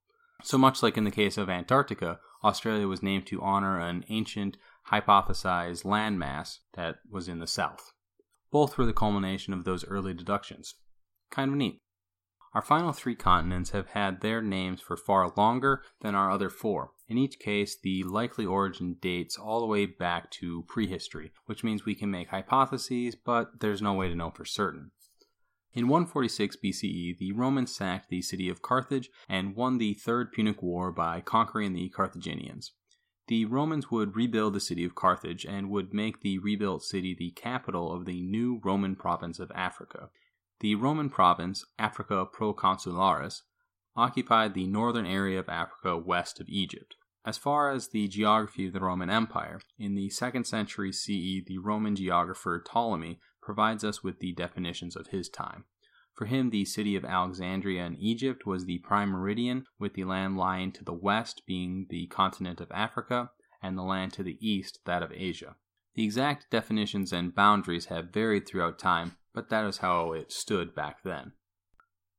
So 0.42 0.58
much 0.58 0.82
like 0.82 0.98
in 0.98 1.04
the 1.04 1.12
case 1.12 1.38
of 1.38 1.50
Antarctica, 1.50 2.20
Australia 2.44 2.88
was 2.88 3.04
named 3.04 3.28
to 3.28 3.42
honor 3.42 3.80
an 3.80 4.06
ancient, 4.10 4.58
hypothesized 4.90 5.84
landmass 5.84 6.60
that 6.74 7.00
was 7.10 7.28
in 7.28 7.40
the 7.40 7.48
south. 7.48 7.92
Both 8.52 8.78
were 8.78 8.86
the 8.86 8.94
culmination 8.94 9.54
of 9.54 9.64
those 9.64 9.86
early 9.86 10.14
deductions. 10.14 10.76
Kind 11.30 11.52
of 11.52 11.58
neat. 11.58 11.82
Our 12.54 12.62
final 12.62 12.92
three 12.92 13.16
continents 13.16 13.70
have 13.70 13.88
had 13.88 14.20
their 14.20 14.42
names 14.42 14.82
for 14.82 14.98
far 14.98 15.32
longer 15.38 15.84
than 16.02 16.16
our 16.16 16.30
other 16.30 16.50
four. 16.50 16.92
In 17.08 17.18
each 17.18 17.40
case, 17.40 17.78
the 17.82 18.04
likely 18.04 18.46
origin 18.46 18.98
dates 19.02 19.38
all 19.38 19.62
the 19.62 19.66
way 19.68 19.86
back 19.86 20.30
to 20.32 20.66
prehistory, 20.68 21.32
which 21.46 21.64
means 21.64 21.86
we 21.86 21.96
can 21.96 22.12
make 22.12 22.28
hypotheses, 22.28 23.16
but 23.16 23.62
there's 23.62 23.82
no 23.82 23.94
way 23.94 24.10
to 24.10 24.16
know 24.16 24.32
for 24.32 24.44
certain. 24.44 24.92
In 25.74 25.88
146 25.88 26.58
BCE, 26.58 27.18
the 27.18 27.32
Romans 27.32 27.74
sacked 27.74 28.10
the 28.10 28.22
city 28.22 28.50
of 28.50 28.62
Carthage 28.62 29.10
and 29.30 29.56
won 29.56 29.78
the 29.78 29.94
Third 29.94 30.34
Punic 30.34 30.62
War 30.62 30.92
by 30.92 31.22
conquering 31.22 31.72
the 31.72 31.88
Carthaginians. 31.88 32.74
The 33.32 33.46
Romans 33.46 33.90
would 33.90 34.18
rebuild 34.18 34.52
the 34.52 34.60
city 34.60 34.84
of 34.84 34.94
Carthage 34.94 35.46
and 35.46 35.70
would 35.70 35.94
make 35.94 36.20
the 36.20 36.38
rebuilt 36.40 36.84
city 36.84 37.16
the 37.18 37.32
capital 37.32 37.94
of 37.94 38.04
the 38.04 38.22
new 38.22 38.60
Roman 38.62 38.94
province 38.94 39.40
of 39.40 39.50
Africa. 39.56 40.10
The 40.60 40.76
Roman 40.76 41.10
province, 41.10 41.64
Africa 41.80 42.26
Proconsularis, 42.26 43.44
occupied 43.96 44.54
the 44.54 44.68
northern 44.68 45.06
area 45.06 45.40
of 45.40 45.48
Africa 45.48 45.98
west 45.98 46.42
of 46.42 46.50
Egypt. 46.50 46.96
As 47.24 47.38
far 47.38 47.72
as 47.72 47.88
the 47.88 48.10
geography 48.10 48.68
of 48.68 48.74
the 48.74 48.82
Roman 48.82 49.10
Empire, 49.10 49.62
in 49.80 49.96
the 49.96 50.10
2nd 50.10 50.46
century 50.46 50.92
CE, 50.92 51.40
the 51.48 51.60
Roman 51.64 51.96
geographer 51.96 52.62
Ptolemy 52.62 53.22
provides 53.42 53.86
us 53.86 54.04
with 54.04 54.20
the 54.20 54.34
definitions 54.34 54.98
of 54.98 55.08
his 55.08 55.30
time. 55.30 55.64
For 56.14 56.26
him, 56.26 56.50
the 56.50 56.66
city 56.66 56.96
of 56.96 57.06
Alexandria 57.06 57.86
in 57.86 57.96
Egypt 57.96 58.46
was 58.46 58.66
the 58.66 58.80
prime 58.80 59.10
meridian, 59.10 59.66
with 59.80 59.94
the 59.94 60.04
land 60.04 60.38
lying 60.38 60.72
to 60.74 60.84
the 60.84 60.94
west 60.94 61.44
being 61.46 61.88
the 61.90 62.08
continent 62.08 62.60
of 62.60 62.72
Africa, 62.72 63.32
and 63.62 63.78
the 63.78 63.84
land 63.84 64.14
to 64.14 64.24
the 64.24 64.38
east 64.40 64.80
that 64.86 65.04
of 65.04 65.12
Asia. 65.12 65.56
The 65.96 66.04
exact 66.04 66.50
definitions 66.50 67.12
and 67.12 67.36
boundaries 67.36 67.86
have 67.86 68.14
varied 68.14 68.48
throughout 68.48 68.80
time, 68.80 69.18
but 69.34 69.50
that 69.50 69.66
is 69.66 69.78
how 69.78 70.14
it 70.14 70.32
stood 70.32 70.76
back 70.76 71.04
then. 71.04 71.34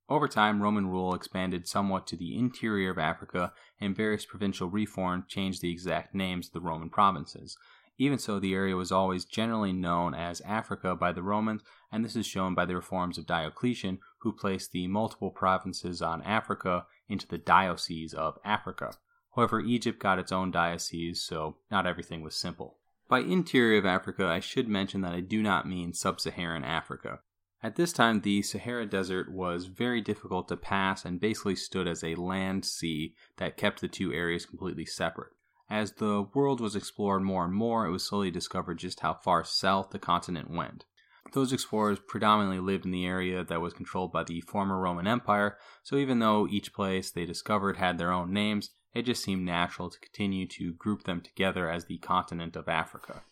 Over 0.09 0.29
time, 0.29 0.63
Roman 0.63 0.89
rule 0.89 1.15
expanded 1.15 1.67
somewhat 1.67 2.07
to 2.09 2.17
the 2.17 2.37
interior 2.37 2.91
of 2.91 2.99
Africa, 2.99 3.53
and 3.81 3.97
various 3.97 4.27
provincial 4.27 4.69
reforms 4.69 5.25
changed 5.29 5.63
the 5.63 5.71
exact 5.71 6.15
names 6.15 6.49
of 6.49 6.53
the 6.53 6.61
Roman 6.61 6.91
provinces. 6.91 7.57
Even 7.99 8.19
so, 8.19 8.41
the 8.41 8.55
area 8.55 8.77
was 8.77 8.91
always 8.91 9.25
generally 9.25 9.73
known 9.73 10.15
as 10.15 10.41
Africa 10.43 10.97
by 10.97 11.13
the 11.13 11.23
Romans, 11.23 11.63
and 11.91 12.05
this 12.05 12.17
is 12.17 12.27
shown 12.27 12.55
by 12.55 12.65
the 12.65 12.75
reforms 12.75 13.19
of 13.19 13.27
Diocletian, 13.27 13.99
who 14.21 14.33
placed 14.33 14.73
the 14.73 14.87
multiple 14.89 15.31
provinces 15.31 16.01
on 16.01 16.23
Africa 16.23 16.87
into 17.09 17.27
the 17.27 17.39
Diocese 17.39 18.15
of 18.15 18.39
Africa. 18.45 18.93
However, 19.37 19.61
Egypt 19.61 19.99
got 19.99 20.19
its 20.19 20.33
own 20.33 20.51
diocese, 20.51 21.23
so 21.23 21.57
not 21.71 21.87
everything 21.87 22.23
was 22.23 22.37
simple. 22.37 22.79
By 23.09 23.21
interior 23.21 23.79
of 23.79 23.87
Africa, 23.87 24.27
I 24.27 24.41
should 24.41 24.69
mention 24.69 25.03
that 25.03 25.13
I 25.13 25.21
do 25.21 25.43
not 25.43 25.69
mean 25.69 25.93
sub 25.93 26.21
Saharan 26.21 26.65
Africa. 26.65 27.21
At 27.63 27.77
this 27.77 27.93
time, 27.93 28.23
the 28.23 28.43
Sahara 28.43 28.87
Desert 28.87 29.31
was 29.31 29.67
very 29.67 30.01
difficult 30.01 30.49
to 30.49 30.57
pass 30.57 31.05
and 31.05 31.21
basically 31.21 31.57
stood 31.57 31.87
as 31.87 32.03
a 32.03 32.17
land 32.17 32.65
sea 32.65 33.15
that 33.37 33.57
kept 33.57 33.81
the 33.81 33.89
two 33.89 34.13
areas 34.13 34.47
completely 34.47 34.85
separate. 34.85 35.33
As 35.71 35.93
the 35.93 36.23
world 36.35 36.61
was 36.61 36.77
explored 36.77 37.23
more 37.23 37.45
and 37.45 37.55
more, 37.55 37.87
it 37.87 37.91
was 37.91 38.07
slowly 38.07 38.31
discovered 38.31 38.79
just 38.79 39.01
how 39.01 39.15
far 39.15 39.45
south 39.45 39.91
the 39.91 39.99
continent 39.99 40.51
went. 40.51 40.85
Those 41.33 41.53
explorers 41.53 41.99
predominantly 41.99 42.61
lived 42.61 42.85
in 42.85 42.91
the 42.91 43.07
area 43.07 43.43
that 43.43 43.61
was 43.61 43.73
controlled 43.73 44.13
by 44.13 44.25
the 44.25 44.43
former 44.43 44.79
Roman 44.79 45.07
Empire, 45.07 45.57
so 45.83 45.97
even 45.97 46.19
though 46.19 46.47
each 46.47 46.75
place 46.75 47.11
they 47.11 47.25
discovered 47.25 47.79
had 47.79 47.97
their 47.97 48.13
own 48.13 48.33
names, 48.33 48.71
it 48.93 49.03
just 49.03 49.23
seemed 49.25 49.47
natural 49.47 49.89
to 49.89 50.01
continue 50.01 50.47
to 50.49 50.75
group 50.75 51.05
them 51.05 51.23
together 51.23 51.71
as 51.71 51.87
the 51.87 51.99
continent 51.99 52.57
of 52.57 52.69
Africa. 52.69 53.23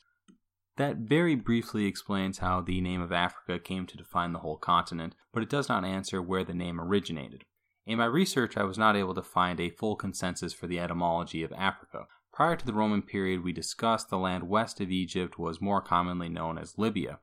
That 0.76 0.96
very 0.96 1.34
briefly 1.34 1.84
explains 1.84 2.38
how 2.38 2.62
the 2.62 2.80
name 2.80 3.02
of 3.02 3.12
Africa 3.12 3.58
came 3.58 3.86
to 3.86 3.98
define 3.98 4.32
the 4.32 4.38
whole 4.38 4.56
continent, 4.56 5.14
but 5.32 5.42
it 5.42 5.50
does 5.50 5.68
not 5.68 5.84
answer 5.84 6.22
where 6.22 6.44
the 6.44 6.54
name 6.54 6.80
originated. 6.80 7.44
In 7.86 7.98
my 7.98 8.06
research, 8.06 8.56
I 8.56 8.64
was 8.64 8.78
not 8.78 8.96
able 8.96 9.14
to 9.14 9.22
find 9.22 9.60
a 9.60 9.68
full 9.68 9.96
consensus 9.96 10.54
for 10.54 10.66
the 10.66 10.78
etymology 10.78 11.42
of 11.42 11.52
Africa, 11.52 12.06
Prior 12.40 12.56
to 12.56 12.64
the 12.64 12.72
Roman 12.72 13.02
period 13.02 13.44
we 13.44 13.52
discussed, 13.52 14.08
the 14.08 14.16
land 14.16 14.48
west 14.48 14.80
of 14.80 14.90
Egypt 14.90 15.38
was 15.38 15.60
more 15.60 15.82
commonly 15.82 16.30
known 16.30 16.56
as 16.56 16.78
Libya. 16.78 17.18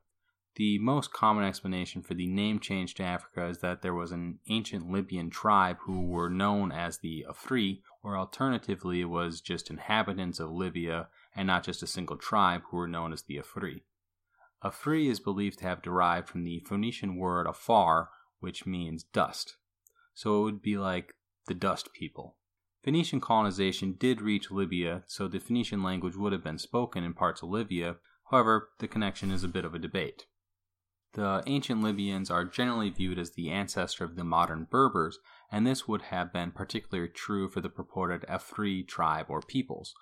The 0.54 0.78
most 0.78 1.12
common 1.12 1.42
explanation 1.42 2.02
for 2.02 2.14
the 2.14 2.28
name 2.28 2.60
change 2.60 2.94
to 2.94 3.02
Africa 3.02 3.48
is 3.48 3.58
that 3.58 3.82
there 3.82 3.96
was 3.96 4.12
an 4.12 4.38
ancient 4.48 4.88
Libyan 4.88 5.28
tribe 5.28 5.78
who 5.80 6.06
were 6.06 6.30
known 6.30 6.70
as 6.70 6.98
the 6.98 7.26
Afri, 7.28 7.80
or 8.00 8.16
alternatively, 8.16 9.00
it 9.00 9.06
was 9.06 9.40
just 9.40 9.70
inhabitants 9.70 10.38
of 10.38 10.52
Libya 10.52 11.08
and 11.34 11.48
not 11.48 11.64
just 11.64 11.82
a 11.82 11.88
single 11.88 12.16
tribe 12.16 12.62
who 12.70 12.76
were 12.76 12.86
known 12.86 13.12
as 13.12 13.22
the 13.22 13.38
Afri. 13.38 13.80
Afri 14.62 15.10
is 15.10 15.18
believed 15.18 15.58
to 15.58 15.64
have 15.64 15.82
derived 15.82 16.28
from 16.28 16.44
the 16.44 16.60
Phoenician 16.60 17.16
word 17.16 17.48
afar, 17.48 18.10
which 18.38 18.66
means 18.66 19.02
dust. 19.02 19.56
So 20.14 20.38
it 20.38 20.44
would 20.44 20.62
be 20.62 20.78
like 20.78 21.14
the 21.48 21.54
dust 21.54 21.92
people. 21.92 22.36
Phoenician 22.82 23.20
colonization 23.20 23.96
did 23.98 24.20
reach 24.20 24.50
Libya, 24.50 25.02
so 25.06 25.26
the 25.26 25.40
Phoenician 25.40 25.82
language 25.82 26.16
would 26.16 26.32
have 26.32 26.44
been 26.44 26.58
spoken 26.58 27.04
in 27.04 27.12
parts 27.12 27.42
of 27.42 27.48
Libya. 27.48 27.96
However, 28.30 28.70
the 28.78 28.88
connection 28.88 29.30
is 29.30 29.42
a 29.42 29.48
bit 29.48 29.64
of 29.64 29.74
a 29.74 29.78
debate. 29.78 30.26
The 31.14 31.42
ancient 31.46 31.82
Libyans 31.82 32.30
are 32.30 32.44
generally 32.44 32.90
viewed 32.90 33.18
as 33.18 33.32
the 33.32 33.50
ancestor 33.50 34.04
of 34.04 34.14
the 34.14 34.24
modern 34.24 34.66
Berbers, 34.70 35.18
and 35.50 35.66
this 35.66 35.88
would 35.88 36.02
have 36.02 36.32
been 36.32 36.52
particularly 36.52 37.08
true 37.08 37.48
for 37.48 37.60
the 37.60 37.70
purported 37.70 38.22
Afri 38.28 38.86
tribe 38.86 39.26
or 39.28 39.40
peoples. 39.40 39.94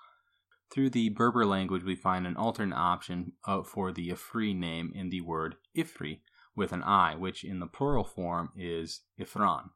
Through 0.71 0.90
the 0.90 1.11
Berber 1.11 1.47
language, 1.47 1.85
we 1.85 1.95
find 1.95 2.26
an 2.26 2.37
alternate 2.37 2.76
option 2.76 3.33
uh, 3.47 3.62
for 3.62 3.92
the 3.92 4.11
Afri 4.11 4.54
name 4.54 4.92
in 4.95 5.11
the 5.11 5.21
word 5.21 5.56
Ifri 5.76 6.21
with 6.56 6.73
an 6.73 6.83
I, 6.83 7.14
which 7.14 7.45
in 7.45 7.61
the 7.61 7.66
plural 7.66 8.04
form 8.04 8.50
is 8.56 9.02
Ifran. 9.18 9.71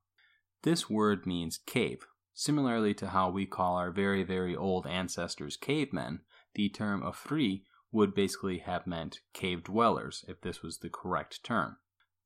This 0.63 0.91
word 0.91 1.27
means 1.27 1.59
cave. 1.59 2.07
Similarly 2.41 2.95
to 2.95 3.09
how 3.09 3.29
we 3.29 3.45
call 3.45 3.77
our 3.77 3.91
very, 3.91 4.23
very 4.23 4.57
old 4.57 4.87
ancestors 4.87 5.59
cavemen, 5.59 6.21
the 6.55 6.71
term 6.71 7.03
Afri 7.03 7.65
would 7.93 8.15
basically 8.15 8.61
have 8.61 8.87
meant 8.87 9.21
cave 9.35 9.63
dwellers 9.63 10.25
if 10.27 10.41
this 10.41 10.63
was 10.63 10.79
the 10.79 10.89
correct 10.89 11.45
term. 11.45 11.77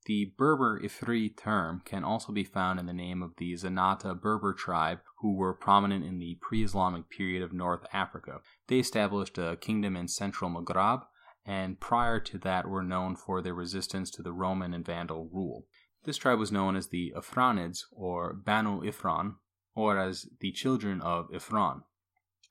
The 0.05 0.31
Berber 0.37 0.79
Ifri 0.79 1.35
term 1.35 1.81
can 1.83 2.05
also 2.05 2.31
be 2.31 2.45
found 2.45 2.79
in 2.79 2.85
the 2.85 2.93
name 2.93 3.21
of 3.21 3.35
the 3.35 3.51
Zenata 3.55 4.15
Berber 4.17 4.53
tribe 4.53 4.99
who 5.17 5.35
were 5.35 5.53
prominent 5.53 6.05
in 6.05 6.19
the 6.19 6.37
pre 6.39 6.63
Islamic 6.63 7.09
period 7.09 7.43
of 7.43 7.51
North 7.51 7.85
Africa. 7.91 8.39
They 8.67 8.79
established 8.79 9.37
a 9.37 9.57
kingdom 9.59 9.97
in 9.97 10.07
central 10.07 10.49
Maghreb 10.49 11.01
and 11.45 11.81
prior 11.81 12.21
to 12.21 12.37
that 12.37 12.69
were 12.69 12.83
known 12.83 13.17
for 13.17 13.41
their 13.41 13.53
resistance 13.53 14.09
to 14.11 14.23
the 14.23 14.31
Roman 14.31 14.73
and 14.73 14.85
Vandal 14.85 15.27
rule. 15.29 15.65
This 16.05 16.15
tribe 16.15 16.39
was 16.39 16.53
known 16.53 16.77
as 16.77 16.87
the 16.87 17.11
Ifranids 17.17 17.79
or 17.91 18.33
Banu 18.33 18.79
Ifran 18.79 19.35
or 19.75 19.99
as 19.99 20.27
the 20.39 20.51
children 20.51 21.01
of 21.01 21.29
Ifran. 21.29 21.83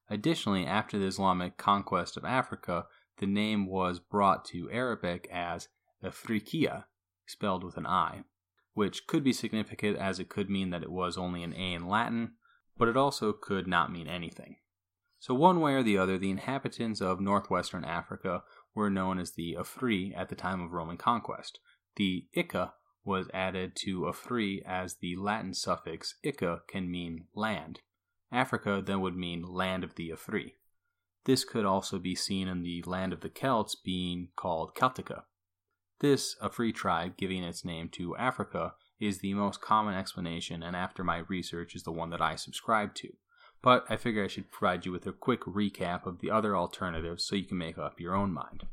Additionally, 0.09 0.67
after 0.67 0.99
the 0.99 1.07
Islamic 1.07 1.57
conquest 1.57 2.17
of 2.17 2.25
Africa, 2.25 2.87
the 3.19 3.27
name 3.27 3.67
was 3.67 3.99
brought 3.99 4.45
to 4.47 4.71
Arabic 4.71 5.29
as 5.33 5.69
Afriqiya, 6.03 6.85
spelled 7.27 7.65
with 7.65 7.77
an 7.77 7.87
I, 7.87 8.25
which 8.75 9.07
could 9.07 9.25
be 9.25 9.33
significant 9.33 9.97
as 9.97 10.19
it 10.19 10.29
could 10.29 10.51
mean 10.51 10.71
that 10.71 10.83
it 10.83 10.91
was 10.91 11.17
only 11.17 11.43
an 11.43 11.55
A 11.55 11.73
in 11.73 11.89
Latin, 11.89 12.35
but 12.77 12.89
it 12.89 12.97
also 12.97 13.33
could 13.33 13.67
not 13.67 13.93
mean 13.93 14.09
anything. 14.09 14.57
So, 15.19 15.33
one 15.33 15.61
way 15.61 15.73
or 15.75 15.83
the 15.83 15.97
other, 15.97 16.19
the 16.19 16.31
inhabitants 16.31 17.01
of 17.01 17.19
northwestern 17.19 17.85
Africa 17.85 18.43
were 18.75 18.91
known 18.91 19.19
as 19.19 19.33
the 19.33 19.57
Afri 19.59 20.15
at 20.15 20.29
the 20.29 20.35
time 20.35 20.61
of 20.61 20.73
Roman 20.73 20.99
conquest. 20.99 21.61
The 21.97 22.27
Ika 22.35 22.75
was 23.05 23.29
added 23.35 23.77
to 23.77 24.03
Afri 24.03 24.63
as 24.65 24.97
the 24.97 25.17
Latin 25.17 25.55
suffix 25.55 26.15
ica 26.25 26.61
can 26.67 26.91
mean 26.91 27.27
land. 27.35 27.81
Africa 28.33 28.83
then 28.85 29.01
would 29.01 29.17
mean 29.17 29.43
land 29.43 29.85
of 29.85 29.95
the 29.95 30.11
Afri. 30.11 30.55
This 31.25 31.45
could 31.45 31.65
also 31.65 31.99
be 31.99 32.15
seen 32.15 32.49
in 32.49 32.63
the 32.63 32.83
land 32.87 33.13
of 33.13 33.21
the 33.21 33.29
Celts 33.29 33.75
being 33.75 34.29
called 34.37 34.75
Celtica. 34.75 35.23
This, 36.01 36.37
Afri 36.43 36.75
tribe 36.75 37.17
giving 37.17 37.43
its 37.43 37.65
name 37.65 37.89
to 37.91 38.17
Africa, 38.17 38.75
is 39.01 39.19
the 39.19 39.35
most 39.35 39.61
common 39.61 39.95
explanation, 39.95 40.63
and 40.63 40.77
after 40.77 41.03
my 41.03 41.19
research, 41.29 41.75
is 41.75 41.83
the 41.83 41.93
one 41.93 42.11
that 42.11 42.21
I 42.21 42.37
subscribe 42.37 42.95
to. 42.97 43.09
But 43.63 43.85
I 43.89 43.97
figure 43.97 44.25
I 44.25 44.29
should 44.29 44.51
provide 44.51 44.85
you 44.85 44.93
with 44.93 45.07
a 45.07 45.13
quick 45.13 45.41
recap 45.43 46.07
of 46.07 46.21
the 46.21 46.31
other 46.31 46.57
alternatives 46.57 47.25
so 47.25 47.37
you 47.37 47.47
can 47.47 47.57
make 47.59 47.79
up 47.79 47.99
your 47.99 48.15
own 48.15 48.33
mind. 48.33 48.65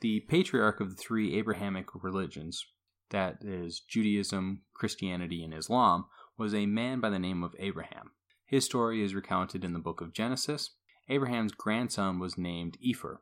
The 0.00 0.20
patriarch 0.20 0.80
of 0.80 0.90
the 0.90 0.96
three 0.96 1.36
Abrahamic 1.36 1.88
religions, 1.94 2.64
that 3.10 3.38
is, 3.42 3.80
Judaism, 3.80 4.62
Christianity, 4.74 5.44
and 5.44 5.54
Islam, 5.54 6.06
was 6.38 6.54
a 6.54 6.66
man 6.66 7.00
by 7.00 7.10
the 7.10 7.18
name 7.18 7.42
of 7.42 7.54
Abraham. 7.58 8.12
His 8.46 8.64
story 8.64 9.02
is 9.02 9.14
recounted 9.14 9.64
in 9.64 9.72
the 9.72 9.78
book 9.78 10.00
of 10.00 10.12
Genesis, 10.12 10.70
Abraham's 11.10 11.52
grandson 11.52 12.20
was 12.20 12.38
named 12.38 12.78
Epher. 12.80 13.18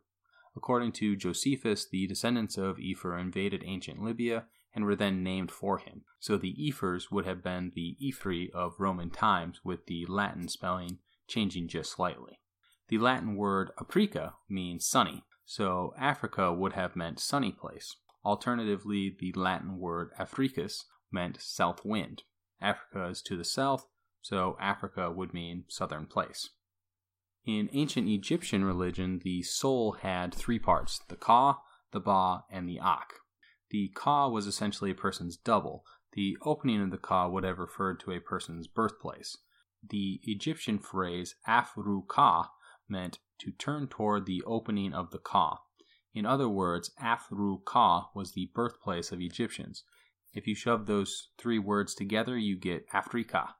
According 0.54 0.92
to 0.92 1.16
Josephus, 1.16 1.88
the 1.88 2.06
descendants 2.06 2.58
of 2.58 2.76
Epher 2.76 3.18
invaded 3.18 3.62
ancient 3.64 4.02
Libya 4.02 4.44
and 4.74 4.84
were 4.84 4.94
then 4.94 5.22
named 5.22 5.50
for 5.50 5.78
him. 5.78 6.02
So 6.20 6.36
the 6.36 6.54
Ephors 6.68 7.10
would 7.10 7.24
have 7.24 7.42
been 7.42 7.72
the 7.74 7.96
Ephri 8.02 8.50
of 8.50 8.78
Roman 8.78 9.08
times, 9.08 9.60
with 9.64 9.86
the 9.86 10.04
Latin 10.06 10.48
spelling 10.48 10.98
changing 11.26 11.68
just 11.68 11.92
slightly. 11.92 12.40
The 12.88 12.98
Latin 12.98 13.36
word 13.36 13.70
aprica 13.78 14.34
means 14.50 14.86
sunny, 14.86 15.24
so 15.46 15.94
Africa 15.98 16.52
would 16.52 16.74
have 16.74 16.94
meant 16.94 17.20
sunny 17.20 17.52
place. 17.52 17.96
Alternatively, 18.24 19.16
the 19.18 19.32
Latin 19.32 19.78
word 19.78 20.10
africus 20.18 20.84
meant 21.10 21.40
south 21.40 21.84
wind. 21.84 22.22
Africa 22.60 23.06
is 23.06 23.22
to 23.22 23.36
the 23.36 23.44
south, 23.44 23.86
so 24.20 24.56
Africa 24.60 25.10
would 25.10 25.32
mean 25.32 25.64
southern 25.68 26.06
place. 26.06 26.50
In 27.46 27.70
ancient 27.72 28.08
Egyptian 28.08 28.64
religion, 28.64 29.20
the 29.24 29.42
soul 29.42 29.92
had 29.92 30.34
three 30.34 30.58
parts 30.58 31.00
the 31.08 31.16
Ka, 31.16 31.62
the 31.92 32.00
Ba, 32.00 32.44
and 32.50 32.68
the 32.68 32.80
Akh. 32.80 33.14
The 33.70 33.90
Ka 33.94 34.28
was 34.28 34.46
essentially 34.46 34.90
a 34.90 34.94
person's 34.94 35.36
double. 35.36 35.84
The 36.12 36.36
opening 36.42 36.82
of 36.82 36.90
the 36.90 36.98
Ka 36.98 37.28
would 37.28 37.44
have 37.44 37.58
referred 37.58 38.00
to 38.00 38.12
a 38.12 38.20
person's 38.20 38.66
birthplace. 38.66 39.36
The 39.88 40.20
Egyptian 40.24 40.78
phrase 40.78 41.36
Afru 41.46 42.06
Ka 42.06 42.50
meant 42.88 43.18
to 43.38 43.52
turn 43.52 43.86
toward 43.86 44.26
the 44.26 44.42
opening 44.44 44.92
of 44.92 45.10
the 45.10 45.18
Ka. 45.18 45.60
In 46.14 46.26
other 46.26 46.48
words, 46.48 46.90
Afru 47.02 47.64
Ka 47.64 48.10
was 48.14 48.32
the 48.32 48.50
birthplace 48.54 49.12
of 49.12 49.20
Egyptians. 49.20 49.84
If 50.32 50.46
you 50.46 50.54
shove 50.54 50.86
those 50.86 51.30
three 51.38 51.58
words 51.58 51.94
together, 51.94 52.36
you 52.36 52.58
get 52.58 52.88
Afrika, 52.90 53.50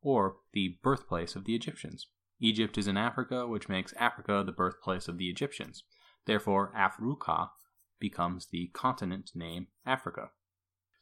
or 0.00 0.36
the 0.52 0.78
birthplace 0.82 1.36
of 1.36 1.44
the 1.44 1.54
Egyptians. 1.54 2.06
Egypt 2.40 2.78
is 2.78 2.86
in 2.86 2.96
Africa, 2.96 3.46
which 3.46 3.68
makes 3.68 3.92
Africa 3.94 4.42
the 4.44 4.52
birthplace 4.52 5.08
of 5.08 5.18
the 5.18 5.28
Egyptians. 5.28 5.84
Therefore, 6.24 6.72
Afruka 6.76 7.50
becomes 7.98 8.46
the 8.46 8.70
continent 8.74 9.30
name 9.34 9.68
Africa. 9.84 10.30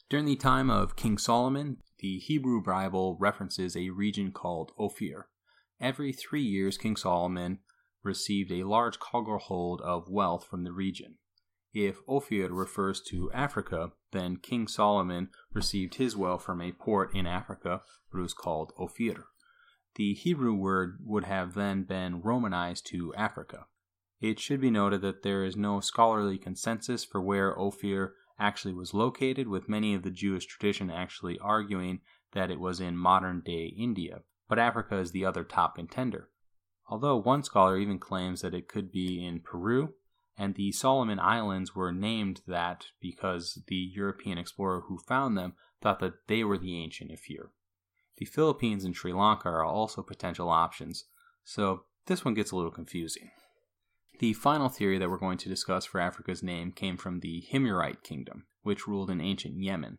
During 0.08 0.24
the 0.24 0.36
time 0.36 0.70
of 0.70 0.96
King 0.96 1.18
Solomon, 1.18 1.78
the 1.98 2.18
Hebrew 2.18 2.62
Bible 2.62 3.16
references 3.20 3.76
a 3.76 3.90
region 3.90 4.30
called 4.30 4.72
Ophir. 4.78 5.28
Every 5.80 6.12
three 6.12 6.42
years, 6.42 6.78
King 6.78 6.96
Solomon 6.96 7.58
received 8.06 8.50
a 8.50 8.64
large 8.64 8.98
cargo 8.98 9.36
hold 9.38 9.82
of 9.82 10.08
wealth 10.08 10.46
from 10.46 10.64
the 10.64 10.72
region. 10.72 11.16
If 11.74 11.98
Ophir 12.08 12.50
refers 12.50 13.02
to 13.08 13.30
Africa, 13.32 13.90
then 14.12 14.36
King 14.36 14.66
Solomon 14.66 15.28
received 15.52 15.96
his 15.96 16.16
wealth 16.16 16.42
from 16.42 16.62
a 16.62 16.72
port 16.72 17.14
in 17.14 17.26
Africa, 17.26 17.82
which 18.10 18.22
was 18.22 18.32
called 18.32 18.72
Ophir 18.78 19.26
the 19.96 20.12
Hebrew 20.12 20.54
word 20.54 20.98
would 21.04 21.24
have 21.24 21.54
then 21.54 21.82
been 21.82 22.20
Romanized 22.20 22.86
to 22.88 23.14
Africa. 23.14 23.66
It 24.20 24.38
should 24.38 24.60
be 24.60 24.70
noted 24.70 25.00
that 25.02 25.22
there 25.22 25.44
is 25.44 25.56
no 25.56 25.80
scholarly 25.80 26.38
consensus 26.38 27.04
for 27.04 27.20
where 27.20 27.58
Ophir 27.58 28.14
actually 28.38 28.74
was 28.74 28.94
located, 28.94 29.48
with 29.48 29.68
many 29.68 29.94
of 29.94 30.02
the 30.02 30.10
Jewish 30.10 30.46
tradition 30.46 30.90
actually 30.90 31.38
arguing 31.38 32.00
that 32.32 32.50
it 32.50 32.60
was 32.60 32.80
in 32.80 32.96
modern 32.96 33.40
day 33.40 33.74
India, 33.78 34.20
but 34.48 34.58
Africa 34.58 34.98
is 34.98 35.12
the 35.12 35.24
other 35.24 35.44
top 35.44 35.76
contender. 35.76 36.28
Although 36.88 37.16
one 37.16 37.42
scholar 37.42 37.76
even 37.78 37.98
claims 37.98 38.42
that 38.42 38.54
it 38.54 38.68
could 38.68 38.92
be 38.92 39.24
in 39.24 39.40
Peru, 39.40 39.94
and 40.38 40.54
the 40.54 40.70
Solomon 40.72 41.18
Islands 41.18 41.74
were 41.74 41.92
named 41.92 42.42
that 42.46 42.86
because 43.00 43.62
the 43.66 43.74
European 43.74 44.38
explorer 44.38 44.82
who 44.82 44.98
found 44.98 45.36
them 45.36 45.54
thought 45.80 45.98
that 46.00 46.26
they 46.28 46.44
were 46.44 46.58
the 46.58 46.80
ancient 46.80 47.10
Ophir. 47.10 47.50
The 48.18 48.26
Philippines 48.26 48.84
and 48.84 48.94
Sri 48.94 49.12
Lanka 49.12 49.48
are 49.48 49.64
also 49.64 50.02
potential 50.02 50.48
options, 50.48 51.04
so 51.44 51.84
this 52.06 52.24
one 52.24 52.34
gets 52.34 52.50
a 52.50 52.56
little 52.56 52.70
confusing. 52.70 53.30
The 54.18 54.32
final 54.32 54.68
theory 54.68 54.96
that 54.98 55.10
we're 55.10 55.18
going 55.18 55.38
to 55.38 55.48
discuss 55.48 55.84
for 55.84 56.00
Africa's 56.00 56.42
name 56.42 56.72
came 56.72 56.96
from 56.96 57.20
the 57.20 57.44
Himyarite 57.52 58.02
kingdom, 58.02 58.46
which 58.62 58.86
ruled 58.86 59.10
in 59.10 59.20
ancient 59.20 59.60
Yemen. 59.60 59.98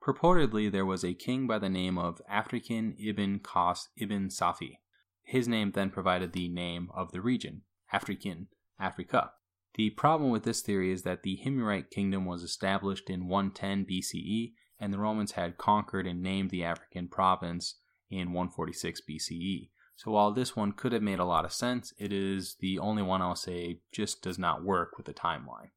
Purportedly, 0.00 0.70
there 0.70 0.86
was 0.86 1.04
a 1.04 1.14
king 1.14 1.46
by 1.46 1.58
the 1.58 1.68
name 1.68 1.98
of 1.98 2.22
African 2.28 2.94
ibn 2.98 3.40
Qas 3.40 3.88
ibn 3.96 4.28
Safi. 4.28 4.78
His 5.22 5.46
name 5.46 5.72
then 5.72 5.90
provided 5.90 6.32
the 6.32 6.48
name 6.48 6.88
of 6.94 7.12
the 7.12 7.20
region, 7.20 7.62
African, 7.92 8.48
Africa. 8.78 9.32
The 9.74 9.90
problem 9.90 10.30
with 10.30 10.42
this 10.42 10.62
theory 10.62 10.90
is 10.90 11.02
that 11.02 11.22
the 11.22 11.40
Himyarite 11.44 11.90
kingdom 11.90 12.24
was 12.24 12.42
established 12.42 13.08
in 13.08 13.28
110 13.28 13.86
BCE 13.86 14.52
and 14.80 14.92
the 14.92 14.98
Romans 14.98 15.32
had 15.32 15.58
conquered 15.58 16.06
and 16.06 16.22
named 16.22 16.50
the 16.50 16.64
African 16.64 17.06
province 17.06 17.76
in 18.10 18.32
146 18.32 19.02
BCE. 19.08 19.68
So 19.94 20.10
while 20.10 20.32
this 20.32 20.56
one 20.56 20.72
could 20.72 20.92
have 20.92 21.02
made 21.02 21.18
a 21.18 21.26
lot 21.26 21.44
of 21.44 21.52
sense, 21.52 21.92
it 21.98 22.12
is 22.12 22.56
the 22.60 22.78
only 22.78 23.02
one 23.02 23.20
I'll 23.20 23.36
say 23.36 23.80
just 23.92 24.22
does 24.22 24.38
not 24.38 24.64
work 24.64 24.96
with 24.96 25.04
the 25.06 25.12
timeline. 25.12 25.70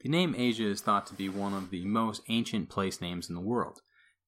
The 0.00 0.08
name 0.08 0.34
Asia 0.36 0.64
is 0.64 0.80
thought 0.80 1.06
to 1.06 1.14
be 1.14 1.28
one 1.28 1.52
of 1.52 1.70
the 1.70 1.84
most 1.84 2.22
ancient 2.28 2.70
place 2.70 3.00
names 3.00 3.28
in 3.28 3.34
the 3.34 3.40
world. 3.40 3.82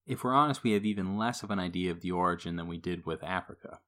If 0.07 0.25
we're 0.25 0.35
honest, 0.35 0.63
we 0.63 0.73
have 0.73 0.85
even 0.85 1.17
less 1.17 1.43
of 1.43 1.51
an 1.51 1.59
idea 1.59 1.91
of 1.91 2.01
the 2.03 2.11
origin 2.11 2.57
than 2.57 2.69
we 2.69 2.79
did 2.79 3.07
with 3.07 3.23
Africa. 3.25 3.81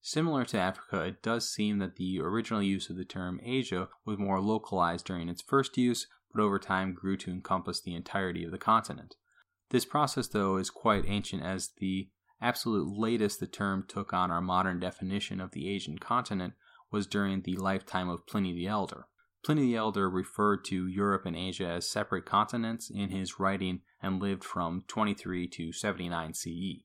Similar 0.00 0.44
to 0.46 0.58
Africa, 0.58 1.02
it 1.02 1.22
does 1.22 1.48
seem 1.48 1.78
that 1.78 1.96
the 1.96 2.20
original 2.20 2.62
use 2.62 2.88
of 2.88 2.96
the 2.96 3.04
term 3.04 3.40
Asia 3.42 3.88
was 4.04 4.18
more 4.18 4.40
localized 4.40 5.06
during 5.06 5.28
its 5.28 5.42
first 5.42 5.76
use, 5.76 6.06
but 6.32 6.42
over 6.42 6.58
time 6.58 6.94
grew 6.94 7.16
to 7.18 7.30
encompass 7.30 7.80
the 7.80 7.94
entirety 7.94 8.44
of 8.44 8.50
the 8.50 8.58
continent. 8.58 9.16
This 9.70 9.84
process, 9.84 10.28
though, 10.28 10.56
is 10.56 10.70
quite 10.70 11.04
ancient, 11.06 11.42
as 11.42 11.72
the 11.78 12.08
absolute 12.40 12.88
latest 12.88 13.40
the 13.40 13.46
term 13.46 13.84
took 13.86 14.12
on 14.12 14.30
our 14.30 14.40
modern 14.40 14.80
definition 14.80 15.40
of 15.40 15.50
the 15.50 15.68
Asian 15.68 15.98
continent 15.98 16.54
was 16.90 17.06
during 17.06 17.42
the 17.42 17.56
lifetime 17.56 18.08
of 18.08 18.26
Pliny 18.26 18.52
the 18.52 18.66
Elder. 18.66 19.06
Pliny 19.44 19.62
the 19.62 19.76
Elder 19.76 20.08
referred 20.08 20.64
to 20.66 20.86
Europe 20.86 21.26
and 21.26 21.36
Asia 21.36 21.66
as 21.66 21.90
separate 21.90 22.24
continents 22.24 22.90
in 22.90 23.10
his 23.10 23.38
writing 23.38 23.82
and 24.02 24.20
lived 24.20 24.44
from 24.44 24.84
23 24.88 25.48
to 25.48 25.72
79 25.72 26.34
CE. 26.34 26.82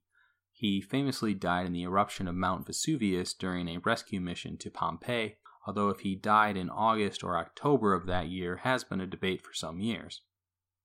He 0.63 0.79
famously 0.79 1.33
died 1.33 1.65
in 1.65 1.73
the 1.73 1.83
eruption 1.83 2.25
of 2.25 2.35
Mount 2.35 2.65
Vesuvius 2.65 3.33
during 3.33 3.67
a 3.67 3.79
rescue 3.79 4.21
mission 4.21 4.55
to 4.59 4.71
Pompeii, 4.71 5.35
although 5.67 5.89
if 5.89 5.99
he 5.99 6.15
died 6.15 6.55
in 6.55 6.69
August 6.69 7.21
or 7.21 7.37
October 7.37 7.93
of 7.93 8.05
that 8.05 8.29
year 8.29 8.61
has 8.63 8.85
been 8.85 9.01
a 9.01 9.05
debate 9.05 9.41
for 9.41 9.53
some 9.53 9.81
years. 9.81 10.21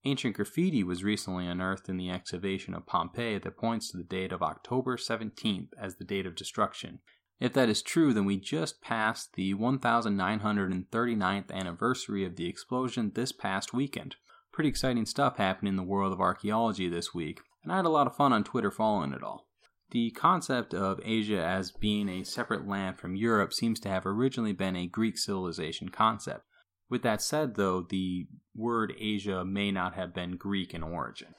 Ancient 0.05 0.35
graffiti 0.35 0.83
was 0.83 1.05
recently 1.05 1.47
unearthed 1.47 1.89
in 1.89 1.97
the 1.97 2.11
excavation 2.11 2.75
of 2.75 2.87
Pompeii 2.87 3.39
that 3.39 3.57
points 3.57 3.89
to 3.93 3.97
the 3.97 4.03
date 4.03 4.33
of 4.33 4.43
October 4.43 4.97
17th 4.97 5.69
as 5.81 5.95
the 5.95 6.05
date 6.05 6.27
of 6.27 6.35
destruction. 6.35 6.99
If 7.39 7.53
that 7.53 7.69
is 7.69 7.81
true, 7.81 8.13
then 8.13 8.25
we 8.25 8.37
just 8.37 8.83
passed 8.83 9.35
the 9.35 9.55
1939th 9.55 11.53
anniversary 11.53 12.25
of 12.25 12.35
the 12.35 12.49
explosion 12.49 13.13
this 13.15 13.31
past 13.31 13.73
weekend. 13.73 14.17
Pretty 14.51 14.71
exciting 14.71 15.07
stuff 15.07 15.37
happened 15.37 15.69
in 15.69 15.77
the 15.77 15.85
world 15.85 16.13
of 16.13 16.21
archaeology 16.21 16.89
this 16.89 17.15
week, 17.15 17.43
and 17.63 17.71
I 17.73 17.77
had 17.77 17.85
a 17.85 17.91
lot 17.91 18.09
of 18.09 18.17
fun 18.17 18.33
on 18.33 18.43
Twitter 18.43 18.73
following 18.73 19.13
it 19.13 19.23
all. 19.23 19.48
The 19.91 20.11
concept 20.11 20.75
of 20.75 21.01
Asia 21.03 21.43
as 21.43 21.71
being 21.71 22.09
a 22.09 22.25
separate 22.25 22.69
land 22.69 22.99
from 22.99 23.17
Europe 23.17 23.53
seems 23.55 23.81
to 23.81 23.89
have 23.89 24.05
originally 24.05 24.53
been 24.53 24.77
a 24.77 24.87
Greek 24.87 25.17
civilization 25.17 25.89
concept. 25.89 26.45
With 26.91 27.03
that 27.03 27.23
said, 27.23 27.55
though, 27.55 27.83
the 27.83 28.27
word 28.55 28.95
Asia 28.99 29.45
may 29.45 29.71
not 29.71 29.95
have 29.95 30.15
been 30.15 30.37
Greek 30.37 30.75
in 30.75 30.83
origin. 30.83 31.35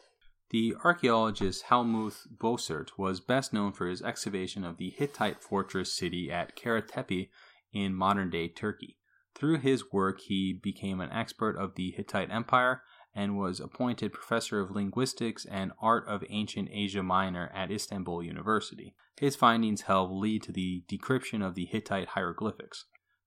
The 0.50 0.75
archaeologist 0.84 1.65
Helmuth 1.65 2.27
Bossert 2.36 2.98
was 2.98 3.20
best 3.20 3.53
known 3.53 3.72
for 3.72 3.88
his 3.88 4.01
excavation 4.01 4.63
of 4.63 4.77
the 4.77 4.89
Hittite 4.89 5.44
fortress 5.44 5.96
city 5.96 6.32
at 6.32 6.56
Kara 6.56 6.82
Tepe 6.82 7.29
in 7.72 7.94
modern 7.94 8.32
day 8.32 8.48
Turkey. 8.48 8.98
Through 9.36 9.60
his 9.60 9.91
work, 9.91 10.22
he 10.22 10.53
became 10.53 11.01
an 11.01 11.12
expert 11.12 11.56
of 11.56 11.75
the 11.75 11.91
Hittite 11.91 12.32
Empire 12.32 12.82
and 13.15 13.37
was 13.37 13.59
appointed 13.59 14.13
professor 14.13 14.59
of 14.59 14.71
linguistics 14.71 15.45
and 15.45 15.71
art 15.81 16.07
of 16.07 16.23
ancient 16.29 16.69
Asia 16.71 17.03
Minor 17.03 17.51
at 17.53 17.71
Istanbul 17.71 18.23
University. 18.23 18.95
His 19.17 19.35
findings 19.35 19.81
helped 19.81 20.13
lead 20.13 20.43
to 20.43 20.51
the 20.51 20.83
decryption 20.87 21.45
of 21.45 21.55
the 21.55 21.65
Hittite 21.65 22.09
hieroglyphics. 22.09 22.85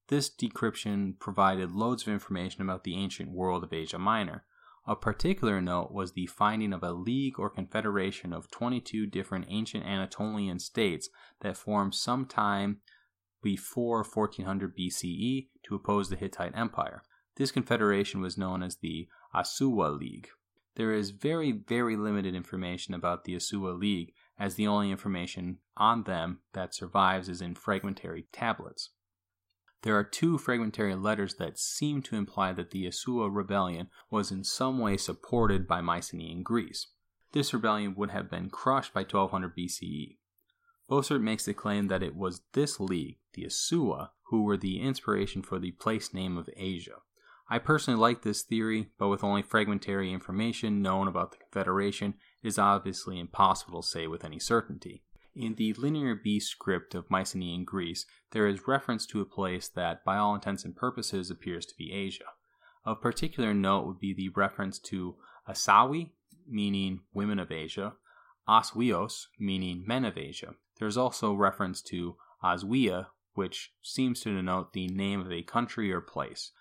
This 0.09 0.31
decryption 0.31 1.19
provided 1.19 1.73
loads 1.73 2.03
of 2.03 2.13
information 2.13 2.63
about 2.63 2.85
the 2.85 2.97
ancient 2.97 3.31
world 3.31 3.65
of 3.65 3.73
Asia 3.73 3.99
Minor. 3.99 4.45
Of 4.85 5.01
particular 5.01 5.61
note 5.61 5.93
was 5.93 6.13
the 6.13 6.27
finding 6.27 6.73
of 6.73 6.83
a 6.83 6.93
league 6.93 7.39
or 7.39 7.49
confederation 7.49 8.33
of 8.33 8.51
22 8.51 9.07
different 9.07 9.47
ancient 9.49 9.85
Anatolian 9.85 10.59
states 10.59 11.09
that 11.41 11.57
formed 11.57 11.95
sometime 11.95 12.81
before 13.43 13.99
1400 14.03 14.77
BCE 14.77 15.49
to 15.65 15.75
oppose 15.75 16.09
the 16.09 16.17
Hittite 16.17 16.57
Empire. 16.57 17.03
This 17.37 17.53
confederation 17.53 18.21
was 18.21 18.37
known 18.37 18.63
as 18.63 18.77
the 18.77 19.09
Assuwa 19.35 19.99
League. 19.99 20.29
There 20.75 20.93
is 20.93 21.11
very, 21.11 21.53
very 21.53 21.97
limited 21.97 22.35
information 22.35 22.95
about 22.95 23.25
the 23.25 23.35
Assuwa 23.35 23.79
League, 23.79 24.15
as 24.39 24.55
the 24.55 24.67
only 24.67 24.91
information 24.91 25.59
on 25.77 26.05
them 26.05 26.41
that 26.55 26.75
survives 26.75 27.29
is 27.29 27.41
in 27.41 27.55
fragmentary 27.55 28.27
tablets. 28.33 28.91
There 29.83 29.97
are 29.99 30.05
two 30.05 30.39
fragmentary 30.39 30.95
letters 30.95 31.35
that 31.35 31.59
seem 31.59 32.03
to 32.03 32.17
imply 32.17 32.53
that 32.53 32.71
the 32.71 32.87
Assuwa 32.87 33.35
rebellion 33.35 33.91
was 34.11 34.31
in 34.31 34.45
some 34.45 34.79
way 34.79 34.97
supported 34.97 35.67
by 35.67 35.81
Mycenaean 35.81 36.43
Greece. 36.43 36.87
This 37.33 37.53
rebellion 37.53 37.95
would 37.97 38.11
have 38.11 38.31
been 38.31 38.49
crushed 38.49 38.95
by 38.95 39.01
1200 39.01 39.57
BCE. 39.57 40.19
Bossert 40.89 41.23
makes 41.23 41.45
the 41.45 41.55
claim 41.55 41.89
that 41.89 42.03
it 42.03 42.15
was 42.15 42.43
this 42.53 42.79
league, 42.79 43.19
the 43.33 43.45
Assuwa, 43.45 44.11
who 44.25 44.43
were 44.43 44.57
the 44.57 44.81
inspiration 44.81 45.43
for 45.43 45.59
the 45.59 45.73
place 45.73 46.15
name 46.15 46.37
of 46.37 46.49
Asia. 46.57 46.99
I 47.53 47.59
personally 47.59 48.01
like 48.01 48.23
this 48.23 48.41
theory, 48.41 48.89
but 48.99 49.09
with 49.09 49.23
only 49.23 49.43
fragmentary 49.43 50.11
information 50.11 50.81
known 50.81 51.07
about 51.07 51.33
the 51.33 51.37
Confederation, 51.37 52.15
it 52.43 52.49
is 52.49 52.59
obviously 52.59 53.21
impossible 53.21 53.83
to 53.83 53.89
say 53.89 54.07
with 54.07 54.25
any 54.25 54.39
certainty. 54.39 55.03
In 55.37 55.57
the 55.57 55.75
Linear 55.75 56.15
B 56.15 56.41
script 56.41 56.95
of 56.95 57.11
Mycenaean 57.11 57.67
Greece, 57.67 58.07
there 58.31 58.47
is 58.47 58.67
reference 58.67 59.05
to 59.09 59.21
a 59.21 59.27
place 59.27 59.69
that, 59.69 60.03
by 60.03 60.17
all 60.17 60.35
intents 60.35 60.65
and 60.65 60.75
purposes, 60.75 61.31
appears 61.31 61.67
to 61.67 61.75
be 61.77 61.93
Asia. 61.93 62.25
Of 62.87 63.03
particular 63.03 63.53
note 63.53 63.85
would 63.87 63.99
be 64.01 64.15
the 64.15 64.31
reference 64.31 64.79
to 64.85 65.17
Asawi, 65.47 66.13
meaning 66.49 67.01
women 67.13 67.39
of 67.39 67.53
Asia, 67.53 67.93
Aswios, 68.49 69.27
meaning 69.39 69.85
men 69.87 70.07
of 70.07 70.17
Asia. 70.17 70.55
There 70.79 70.89
is 70.89 70.97
also 70.97 71.35
reference 71.35 71.83
to 71.83 72.17
Aswia, 72.43 73.09
which 73.35 73.75
seems 73.83 74.21
to 74.21 74.35
denote 74.35 74.73
the 74.73 74.89
name 74.89 75.21
of 75.21 75.31
a 75.31 75.43
country 75.43 75.93
or 75.93 76.01
place. 76.01 76.53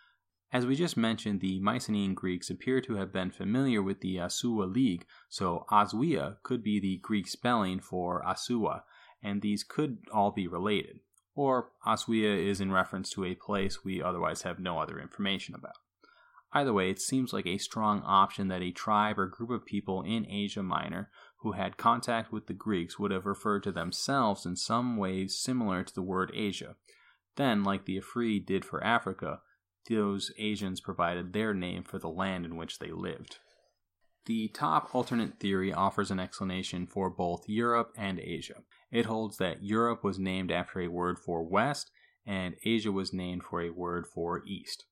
As 0.54 0.66
we 0.66 0.76
just 0.76 0.98
mentioned, 0.98 1.40
the 1.40 1.60
Mycenaean 1.62 2.14
Greeks 2.14 2.50
appear 2.50 2.82
to 2.82 2.96
have 2.96 3.14
been 3.14 3.32
familiar 3.32 3.82
with 3.82 4.02
the 4.02 4.18
Assuwa 4.18 4.72
League, 4.72 5.06
so 5.30 5.66
Aswia 5.72 6.38
could 6.44 6.62
be 6.62 6.78
the 6.78 6.98
Greek 6.98 7.28
spelling 7.28 7.80
for 7.80 8.22
Assuwa, 8.28 8.82
and 9.24 9.42
these 9.42 9.64
could 9.64 10.00
all 10.12 10.32
be 10.32 10.48
related. 10.48 11.00
Or 11.36 11.70
Aswia 11.88 12.38
is 12.46 12.60
in 12.60 12.72
reference 12.72 13.10
to 13.12 13.24
a 13.24 13.36
place 13.36 13.86
we 13.86 14.02
otherwise 14.02 14.42
have 14.42 14.60
no 14.60 14.80
other 14.80 15.00
information 15.00 15.56
about. 15.56 15.78
Either 16.52 16.74
way, 16.74 16.90
it 16.90 17.00
seems 17.00 17.32
like 17.32 17.48
a 17.48 17.58
strong 17.58 18.02
option 18.06 18.50
that 18.50 18.62
a 18.62 18.72
tribe 18.72 19.18
or 19.18 19.28
group 19.28 19.52
of 19.52 19.66
people 19.66 20.02
in 20.02 20.30
Asia 20.30 20.62
Minor 20.62 21.10
who 21.38 21.54
had 21.54 21.78
contact 21.78 22.34
with 22.34 22.48
the 22.48 22.54
Greeks 22.54 23.00
would 23.00 23.12
have 23.12 23.26
referred 23.26 23.64
to 23.64 23.72
themselves 23.72 24.46
in 24.46 24.58
some 24.58 24.98
way 24.98 25.28
similar 25.28 25.82
to 25.82 25.96
the 25.96 26.02
word 26.02 26.30
Asia. 26.36 26.76
Then, 27.38 27.64
like 27.64 27.86
the 27.86 27.98
Afri 27.98 28.46
did 28.46 28.66
for 28.66 28.84
Africa, 28.84 29.40
those 29.90 30.32
Asians 30.38 30.80
provided 30.80 31.34
their 31.34 31.54
name 31.54 31.84
for 31.84 32.00
the 32.00 32.10
land 32.10 32.46
in 32.46 32.56
which 32.56 32.80
they 32.80 32.92
lived. 32.92 33.38
The 34.26 34.50
top 34.50 34.94
alternate 34.94 35.40
theory 35.40 35.74
offers 35.74 36.12
an 36.12 36.20
explanation 36.20 36.86
for 36.86 37.10
both 37.10 37.50
Europe 37.50 37.92
and 37.98 38.20
Asia. 38.20 38.64
It 38.92 39.06
holds 39.06 39.38
that 39.38 39.64
Europe 39.64 40.04
was 40.04 40.20
named 40.20 40.52
after 40.52 40.80
a 40.80 40.90
word 40.90 41.18
for 41.18 41.44
west, 41.44 41.90
and 42.26 42.56
Asia 42.64 42.92
was 42.92 43.14
named 43.14 43.44
for 43.44 43.62
a 43.62 43.72
word 43.72 44.06
for 44.06 44.44
east. 44.46 44.86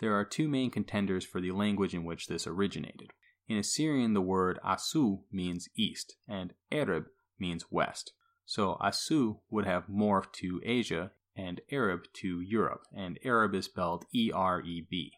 There 0.00 0.14
are 0.14 0.24
two 0.24 0.48
main 0.48 0.70
contenders 0.70 1.24
for 1.24 1.40
the 1.40 1.52
language 1.52 1.94
in 1.94 2.04
which 2.04 2.26
this 2.26 2.46
originated. 2.46 3.12
In 3.48 3.56
Assyrian, 3.56 4.12
the 4.12 4.20
word 4.20 4.60
Asu 4.64 5.22
means 5.32 5.68
east, 5.74 6.16
and 6.28 6.52
Ereb 6.70 7.06
means 7.38 7.70
west. 7.70 8.12
So 8.44 8.76
Asu 8.82 9.40
would 9.50 9.64
have 9.64 9.88
morphed 9.88 10.32
to 10.34 10.60
Asia 10.64 11.12
and 11.38 11.60
Ereb 11.70 12.12
to 12.14 12.40
Europe, 12.40 12.82
and 12.92 13.18
Ereb 13.24 13.54
is 13.54 13.66
spelled 13.66 14.04
E 14.12 14.32
R 14.34 14.60
E 14.60 14.84
B. 14.90 15.12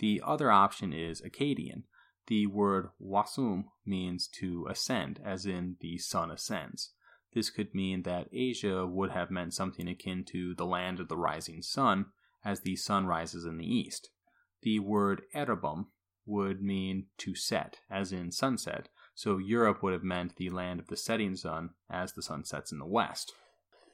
The 0.00 0.20
other 0.26 0.50
option 0.50 0.92
is 0.92 1.22
Akkadian. 1.22 1.84
The 2.26 2.46
word 2.46 2.88
wasum 3.00 3.66
means 3.86 4.26
to 4.40 4.66
ascend, 4.68 5.20
as 5.24 5.46
in 5.46 5.76
the 5.80 5.98
sun 5.98 6.30
ascends. 6.30 6.90
This 7.32 7.48
could 7.48 7.74
mean 7.74 8.02
that 8.02 8.28
Asia 8.32 8.86
would 8.86 9.12
have 9.12 9.30
meant 9.30 9.54
something 9.54 9.88
akin 9.88 10.24
to 10.32 10.54
the 10.54 10.66
land 10.66 10.98
of 10.98 11.08
the 11.08 11.16
rising 11.16 11.62
sun, 11.62 12.06
as 12.44 12.60
the 12.60 12.76
sun 12.76 13.06
rises 13.06 13.44
in 13.44 13.56
the 13.56 13.66
east. 13.66 14.10
The 14.62 14.80
word 14.80 15.22
Erebum 15.34 15.86
would 16.26 16.60
mean 16.60 17.06
to 17.18 17.34
set, 17.34 17.78
as 17.90 18.12
in 18.12 18.32
sunset, 18.32 18.88
so 19.14 19.38
Europe 19.38 19.82
would 19.82 19.92
have 19.92 20.02
meant 20.02 20.36
the 20.36 20.50
land 20.50 20.80
of 20.80 20.88
the 20.88 20.96
setting 20.96 21.36
sun, 21.36 21.70
as 21.88 22.12
the 22.12 22.22
sun 22.22 22.44
sets 22.44 22.72
in 22.72 22.78
the 22.78 22.86
west. 22.86 23.32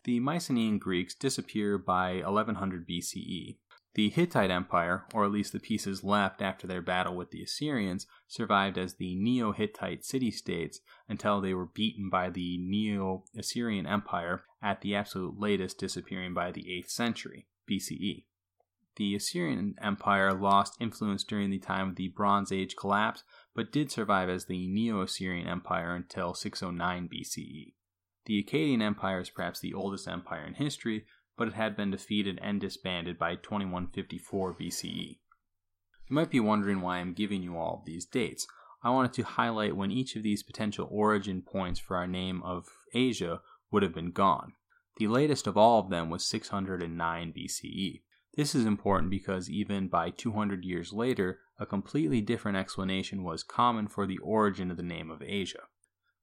The 0.05 0.21
Mycenaean 0.21 0.79
Greeks 0.79 1.15
disappear 1.15 1.77
by 1.77 2.17
1100 2.17 2.89
BCE. 2.89 3.57
The 3.95 4.11
Hittite 4.11 4.51
Empire, 4.51 5.07
or 5.13 5.25
at 5.25 5.33
least 5.33 5.53
the 5.53 5.59
pieces 5.59 6.05
left 6.05 6.41
after 6.41 6.67
their 6.67 6.81
battle 6.81 7.17
with 7.17 7.31
the 7.31 7.43
Assyrians, 7.43 8.07
survived 8.29 8.79
as 8.79 8.95
the 8.95 9.17
Neo 9.17 9.53
Hittite 9.53 10.05
city 10.05 10.31
states 10.31 10.81
until 11.09 11.41
they 11.41 11.53
were 11.53 11.67
beaten 11.67 12.09
by 12.09 12.31
the 12.31 12.59
Neo 12.59 13.25
Assyrian 13.37 13.87
Empire, 13.87 14.45
at 14.63 14.83
the 14.83 14.95
absolute 14.95 15.39
latest 15.39 15.79
disappearing 15.79 16.35
by 16.35 16.53
the 16.53 16.65
8th 16.65 16.91
century 16.91 17.49
BCE. 17.69 18.25
The 18.97 19.15
Assyrian 19.15 19.75
Empire 19.81 20.33
lost 20.33 20.77
influence 20.81 21.25
during 21.25 21.51
the 21.51 21.59
time 21.59 21.91
of 21.91 21.97
the 21.97 22.09
Bronze 22.09 22.51
Age 22.51 22.77
collapse, 22.77 23.25
but 23.55 23.73
did 23.73 23.91
survive 23.91 24.29
as 24.29 24.47
the 24.47 24.67
Neo 24.67 25.03
Assyrian 25.03 25.47
Empire 25.47 25.95
until 25.95 26.35
609 26.35 27.09
BCE. 27.09 27.75
The 28.29 28.45
Akkadian 28.45 28.83
Empire 28.83 29.21
is 29.21 29.31
perhaps 29.31 29.59
the 29.59 29.73
oldest 29.73 30.07
empire 30.07 30.45
in 30.45 30.53
history, 30.53 31.07
but 31.39 31.49
it 31.49 31.55
had 31.55 31.75
been 31.75 31.91
defeated 31.91 32.39
and 32.43 32.61
disbanded 32.61 33.19
by 33.19 33.37
2154 33.37 34.55
BCE. 34.55 35.19
You 36.09 36.15
might 36.15 36.29
be 36.29 36.39
wondering 36.39 36.83
why 36.83 36.99
I'm 36.99 37.15
giving 37.15 37.43
you 37.43 37.57
all 37.57 37.83
these 37.87 38.05
dates. 38.05 38.47
I 38.83 38.91
wanted 38.91 39.15
to 39.15 39.23
highlight 39.23 39.77
when 39.77 39.91
each 39.91 40.15
of 40.15 40.23
these 40.23 40.43
potential 40.43 40.87
origin 40.91 41.41
points 41.41 41.81
for 41.81 41.97
our 41.97 42.07
name 42.07 42.43
of 42.43 42.67
Asia 42.93 43.41
would 43.71 43.83
have 43.83 43.95
been 43.95 44.11
gone. 44.11 44.53
The 44.99 45.09
latest 45.09 45.47
of 45.47 45.57
all 45.57 45.81
of 45.81 45.89
them 45.89 46.11
was 46.11 46.27
609 46.27 47.33
BCE. 47.33 48.03
This 48.37 48.55
is 48.55 48.67
important 48.67 49.09
because 49.11 49.49
even 49.49 49.89
by 49.89 50.11
200 50.11 50.67
years 50.67 50.93
later, 50.93 51.41
a 51.59 51.65
completely 51.65 52.21
different 52.21 52.59
explanation 52.59 53.25
was 53.25 53.43
common 53.43 53.89
for 53.89 54.07
the 54.07 54.19
origin 54.19 54.71
of 54.71 54.77
the 54.77 54.83
name 54.83 55.11
of 55.11 55.23
Asia. 55.23 55.63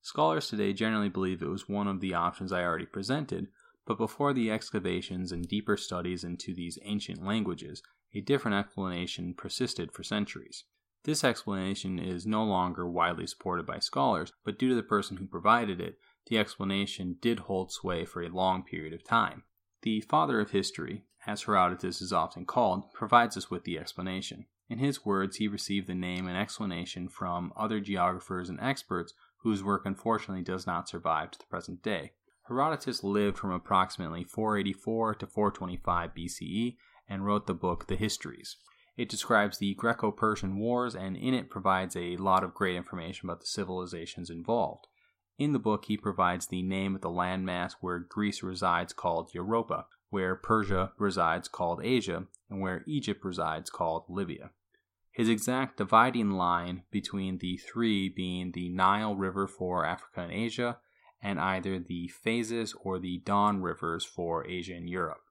Scholars 0.06 0.48
today 0.48 0.72
generally 0.72 1.10
believe 1.10 1.42
it 1.42 1.50
was 1.50 1.68
one 1.68 1.88
of 1.88 2.00
the 2.00 2.14
options 2.14 2.52
I 2.52 2.64
already 2.64 2.86
presented, 2.86 3.48
but 3.88 3.98
before 3.98 4.34
the 4.34 4.52
excavations 4.52 5.32
and 5.32 5.48
deeper 5.48 5.76
studies 5.76 6.24
into 6.24 6.54
these 6.54 6.78
ancient 6.84 7.26
languages, 7.26 7.82
a 8.14 8.22
different 8.22 8.56
explanation 8.56 9.34
persisted 9.34 9.92
for 9.92 10.04
centuries. 10.04 10.66
This 11.06 11.24
explanation 11.24 11.98
is 11.98 12.28
no 12.28 12.44
longer 12.44 12.88
widely 12.88 13.26
supported 13.26 13.66
by 13.66 13.80
scholars, 13.80 14.32
but 14.44 14.60
due 14.60 14.70
to 14.70 14.76
the 14.76 14.84
person 14.84 15.18
who 15.18 15.26
provided 15.26 15.82
it, 15.82 15.98
the 16.28 16.38
explanation 16.38 17.18
did 17.20 17.40
hold 17.40 17.72
sway 17.72 18.06
for 18.06 18.22
a 18.22 18.30
long 18.30 18.62
period 18.62 18.94
of 18.94 19.04
time. 19.04 19.42
The 19.82 20.02
father 20.02 20.40
of 20.40 20.52
history, 20.52 21.06
as 21.26 21.46
Herodotus 21.46 22.00
is 22.00 22.14
often 22.14 22.46
called, 22.46 22.94
provides 22.94 23.38
us 23.38 23.50
with 23.50 23.64
the 23.64 23.80
explanation. 23.80 24.46
In 24.70 24.78
his 24.78 25.04
words, 25.04 25.38
he 25.38 25.48
received 25.48 25.88
the 25.88 25.96
name 25.96 26.28
and 26.28 26.38
explanation 26.38 27.08
from 27.10 27.54
other 27.56 27.80
geographers 27.80 28.50
and 28.50 28.60
experts 28.60 29.16
whose 29.46 29.64
work 29.64 29.86
unfortunately 29.86 30.44
does 30.44 30.66
not 30.66 30.90
survive 30.90 31.30
to 31.30 31.38
the 31.38 31.46
present 31.46 31.84
day. 31.84 32.12
Herodotus 32.48 33.04
lived 33.04 33.38
from 33.38 33.52
approximately 33.52 34.24
484 34.24 35.14
to 35.14 35.28
425 35.28 36.16
BCE 36.16 36.76
and 37.08 37.24
wrote 37.24 37.46
the 37.46 37.54
book 37.54 37.86
The 37.86 37.96
Histories. 37.96 38.58
It 38.98 39.08
describes 39.08 39.60
the 39.60 39.76
Greco 39.76 40.10
Persian 40.10 40.58
Wars 40.58 40.96
and 40.96 41.16
in 41.16 41.36
it 41.36 41.52
provides 41.52 41.96
a 41.96 42.18
lot 42.18 42.44
of 42.44 42.56
great 42.56 42.76
information 42.76 43.30
about 43.30 43.40
the 43.40 43.46
civilizations 43.46 44.32
involved. 44.32 44.88
In 45.38 45.54
the 45.54 45.60
book, 45.60 45.86
he 45.86 45.96
provides 45.96 46.48
the 46.48 46.64
name 46.64 46.96
of 46.96 47.02
the 47.02 47.10
landmass 47.10 47.74
where 47.82 48.00
Greece 48.00 48.42
resides 48.42 48.94
called 48.94 49.30
Europa, 49.36 49.86
where 50.10 50.36
Persia 50.36 50.92
resides 50.98 51.48
called 51.48 51.82
Asia, 51.84 52.24
and 52.50 52.62
where 52.62 52.84
Egypt 52.88 53.24
resides 53.24 53.70
called 53.70 54.06
Libya. 54.10 54.50
His 55.16 55.30
exact 55.30 55.78
dividing 55.78 56.32
line 56.32 56.84
between 56.92 57.38
the 57.38 57.56
three 57.56 58.10
being 58.10 58.52
the 58.52 58.68
Nile 58.68 59.16
River 59.16 59.48
for 59.48 59.86
Africa 59.86 60.24
and 60.24 60.32
Asia, 60.34 60.80
and 61.22 61.40
either 61.40 61.80
the 61.80 62.10
Phasis 62.10 62.76
or 62.82 63.00
the 63.00 63.20
Don 63.20 63.62
rivers 63.62 64.04
for 64.04 64.46
Asia 64.46 64.74
and 64.74 64.90
Europe. 64.90 65.22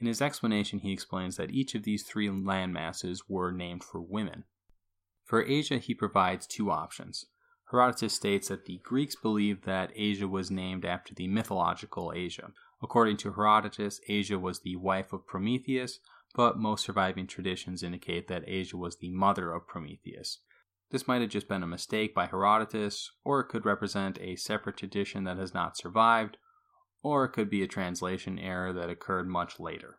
In 0.00 0.08
his 0.08 0.20
explanation, 0.20 0.80
he 0.80 0.92
explains 0.92 1.36
that 1.36 1.52
each 1.52 1.76
of 1.76 1.84
these 1.84 2.02
three 2.02 2.26
landmasses 2.26 3.20
were 3.28 3.52
named 3.52 3.84
for 3.84 4.00
women. 4.00 4.42
For 5.24 5.44
Asia, 5.44 5.78
he 5.78 5.94
provides 5.94 6.44
two 6.44 6.72
options. 6.72 7.26
Herodotus 7.70 8.14
states 8.14 8.48
that 8.48 8.64
the 8.64 8.80
Greeks 8.82 9.14
believed 9.14 9.64
that 9.64 9.92
Asia 9.94 10.26
was 10.26 10.50
named 10.50 10.84
after 10.84 11.14
the 11.14 11.28
mythological 11.28 12.12
Asia. 12.12 12.50
According 12.82 13.18
to 13.18 13.32
Herodotus, 13.32 14.00
Asia 14.08 14.38
was 14.38 14.62
the 14.62 14.74
wife 14.74 15.12
of 15.12 15.28
Prometheus, 15.28 16.00
but 16.34 16.58
most 16.58 16.84
surviving 16.84 17.26
traditions 17.26 17.82
indicate 17.82 18.28
that 18.28 18.44
Asia 18.46 18.76
was 18.76 18.96
the 18.96 19.10
mother 19.10 19.52
of 19.52 19.66
Prometheus. 19.66 20.38
This 20.90 21.08
might 21.08 21.22
have 21.22 21.30
just 21.30 21.48
been 21.48 21.62
a 21.62 21.66
mistake 21.66 22.14
by 22.14 22.26
Herodotus, 22.26 23.10
or 23.24 23.40
it 23.40 23.48
could 23.48 23.64
represent 23.64 24.18
a 24.20 24.36
separate 24.36 24.76
tradition 24.76 25.24
that 25.24 25.38
has 25.38 25.54
not 25.54 25.76
survived, 25.76 26.36
or 27.02 27.24
it 27.24 27.30
could 27.30 27.48
be 27.48 27.62
a 27.62 27.66
translation 27.66 28.38
error 28.38 28.72
that 28.72 28.90
occurred 28.90 29.26
much 29.26 29.58
later. 29.58 29.98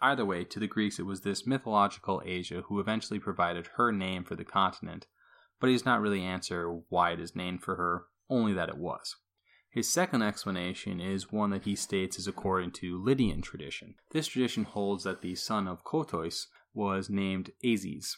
Either 0.00 0.24
way, 0.24 0.44
to 0.44 0.58
the 0.58 0.66
Greeks 0.66 0.98
it 0.98 1.02
was 1.02 1.20
this 1.20 1.46
mythological 1.46 2.22
Asia 2.24 2.62
who 2.68 2.80
eventually 2.80 3.18
provided 3.18 3.68
her 3.76 3.92
name 3.92 4.24
for 4.24 4.34
the 4.34 4.44
continent, 4.44 5.06
but 5.60 5.66
he 5.66 5.74
does 5.74 5.84
not 5.84 6.00
really 6.00 6.22
answer 6.22 6.80
why 6.88 7.10
it 7.10 7.20
is 7.20 7.36
named 7.36 7.62
for 7.62 7.76
her, 7.76 8.04
only 8.30 8.54
that 8.54 8.70
it 8.70 8.78
was. 8.78 9.16
His 9.72 9.88
second 9.88 10.22
explanation 10.22 11.00
is 11.00 11.30
one 11.30 11.50
that 11.50 11.64
he 11.64 11.76
states 11.76 12.18
is 12.18 12.26
according 12.26 12.72
to 12.72 13.00
Lydian 13.00 13.40
tradition. 13.40 13.94
This 14.10 14.26
tradition 14.26 14.64
holds 14.64 15.04
that 15.04 15.22
the 15.22 15.36
son 15.36 15.68
of 15.68 15.84
Kotos 15.84 16.48
was 16.74 17.08
named 17.08 17.52
Azes. 17.64 18.16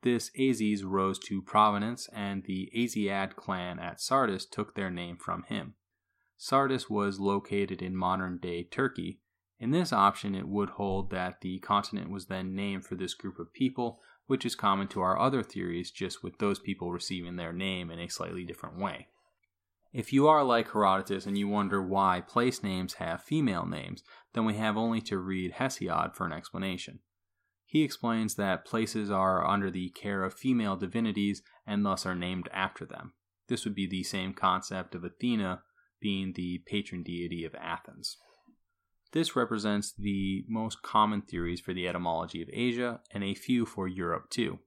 This 0.00 0.30
Azes 0.38 0.84
rose 0.84 1.18
to 1.26 1.42
prominence, 1.42 2.08
and 2.14 2.44
the 2.44 2.70
Asiad 2.74 3.36
clan 3.36 3.78
at 3.78 4.00
Sardis 4.00 4.46
took 4.46 4.74
their 4.74 4.90
name 4.90 5.18
from 5.18 5.42
him. 5.42 5.74
Sardis 6.38 6.88
was 6.88 7.20
located 7.20 7.82
in 7.82 7.94
modern 7.94 8.38
day 8.38 8.62
Turkey. 8.62 9.20
In 9.58 9.72
this 9.72 9.92
option, 9.92 10.34
it 10.34 10.48
would 10.48 10.70
hold 10.70 11.10
that 11.10 11.42
the 11.42 11.58
continent 11.58 12.10
was 12.10 12.26
then 12.26 12.54
named 12.54 12.86
for 12.86 12.94
this 12.94 13.12
group 13.12 13.38
of 13.38 13.52
people, 13.52 14.00
which 14.26 14.46
is 14.46 14.54
common 14.54 14.88
to 14.88 15.02
our 15.02 15.18
other 15.18 15.42
theories, 15.42 15.90
just 15.90 16.22
with 16.22 16.38
those 16.38 16.58
people 16.58 16.90
receiving 16.90 17.36
their 17.36 17.52
name 17.52 17.90
in 17.90 17.98
a 17.98 18.08
slightly 18.08 18.44
different 18.44 18.78
way. 18.78 19.08
If 19.96 20.12
you 20.12 20.28
are 20.28 20.44
like 20.44 20.72
Herodotus 20.72 21.24
and 21.24 21.38
you 21.38 21.48
wonder 21.48 21.82
why 21.82 22.20
place 22.20 22.62
names 22.62 22.94
have 22.94 23.22
female 23.22 23.64
names, 23.64 24.02
then 24.34 24.44
we 24.44 24.56
have 24.56 24.76
only 24.76 25.00
to 25.00 25.16
read 25.16 25.54
Hesiod 25.54 26.14
for 26.14 26.26
an 26.26 26.34
explanation. 26.34 26.98
He 27.64 27.82
explains 27.82 28.34
that 28.34 28.66
places 28.66 29.10
are 29.10 29.48
under 29.48 29.70
the 29.70 29.88
care 29.88 30.22
of 30.22 30.34
female 30.34 30.76
divinities 30.76 31.40
and 31.66 31.82
thus 31.82 32.04
are 32.04 32.14
named 32.14 32.50
after 32.52 32.84
them. 32.84 33.14
This 33.48 33.64
would 33.64 33.74
be 33.74 33.86
the 33.86 34.02
same 34.02 34.34
concept 34.34 34.94
of 34.94 35.02
Athena 35.02 35.62
being 35.98 36.34
the 36.34 36.62
patron 36.66 37.02
deity 37.02 37.46
of 37.46 37.54
Athens. 37.54 38.18
This 39.12 39.34
represents 39.34 39.94
the 39.98 40.44
most 40.46 40.82
common 40.82 41.22
theories 41.22 41.60
for 41.60 41.72
the 41.72 41.88
etymology 41.88 42.42
of 42.42 42.50
Asia 42.52 43.00
and 43.12 43.24
a 43.24 43.34
few 43.34 43.64
for 43.64 43.88
Europe 43.88 44.28
too. 44.28 44.58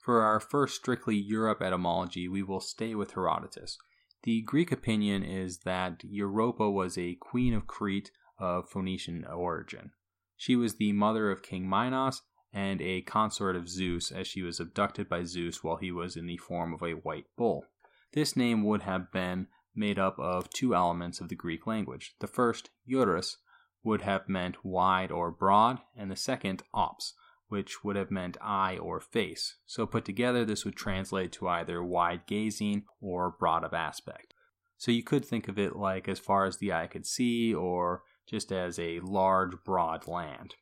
For 0.00 0.22
our 0.22 0.40
first 0.40 0.76
strictly 0.76 1.16
Europe 1.16 1.60
etymology, 1.60 2.26
we 2.26 2.42
will 2.42 2.60
stay 2.60 2.94
with 2.94 3.12
Herodotus. 3.12 3.76
The 4.24 4.42
Greek 4.42 4.72
opinion 4.72 5.22
is 5.22 5.58
that 5.58 6.02
Europa 6.04 6.68
was 6.70 6.98
a 6.98 7.14
queen 7.14 7.54
of 7.54 7.66
Crete 7.66 8.10
of 8.38 8.68
Phoenician 8.68 9.24
origin. 9.24 9.92
She 10.36 10.56
was 10.56 10.74
the 10.74 10.92
mother 10.92 11.30
of 11.30 11.42
King 11.42 11.68
Minos 11.68 12.22
and 12.52 12.80
a 12.80 13.02
consort 13.02 13.56
of 13.56 13.68
Zeus, 13.68 14.10
as 14.10 14.26
she 14.26 14.42
was 14.42 14.58
abducted 14.58 15.08
by 15.08 15.24
Zeus 15.24 15.62
while 15.62 15.76
he 15.76 15.92
was 15.92 16.16
in 16.16 16.26
the 16.26 16.36
form 16.36 16.72
of 16.72 16.82
a 16.82 16.92
white 16.92 17.26
bull. 17.36 17.66
This 18.12 18.36
name 18.36 18.64
would 18.64 18.82
have 18.82 19.12
been 19.12 19.48
made 19.74 19.98
up 19.98 20.18
of 20.18 20.50
two 20.50 20.74
elements 20.74 21.20
of 21.20 21.28
the 21.28 21.34
Greek 21.34 21.66
language. 21.66 22.14
The 22.20 22.26
first, 22.26 22.70
Eurus, 22.84 23.36
would 23.84 24.02
have 24.02 24.28
meant 24.28 24.64
wide 24.64 25.10
or 25.12 25.30
broad, 25.30 25.80
and 25.96 26.10
the 26.10 26.16
second, 26.16 26.62
ops, 26.74 27.14
which 27.48 27.82
would 27.82 27.96
have 27.96 28.10
meant 28.10 28.36
eye 28.40 28.76
or 28.76 29.00
face. 29.00 29.56
So 29.66 29.86
put 29.86 30.04
together, 30.04 30.44
this 30.44 30.64
would 30.64 30.76
translate 30.76 31.32
to 31.32 31.48
either 31.48 31.82
wide 31.82 32.22
gazing 32.26 32.84
or 33.00 33.34
broad 33.38 33.64
of 33.64 33.74
aspect. 33.74 34.34
So 34.76 34.92
you 34.92 35.02
could 35.02 35.24
think 35.24 35.48
of 35.48 35.58
it 35.58 35.74
like 35.76 36.08
as 36.08 36.18
far 36.18 36.44
as 36.44 36.58
the 36.58 36.72
eye 36.72 36.86
could 36.86 37.06
see, 37.06 37.52
or 37.52 38.02
just 38.28 38.52
as 38.52 38.78
a 38.78 39.00
large, 39.00 39.52
broad 39.64 40.06
land. 40.06 40.54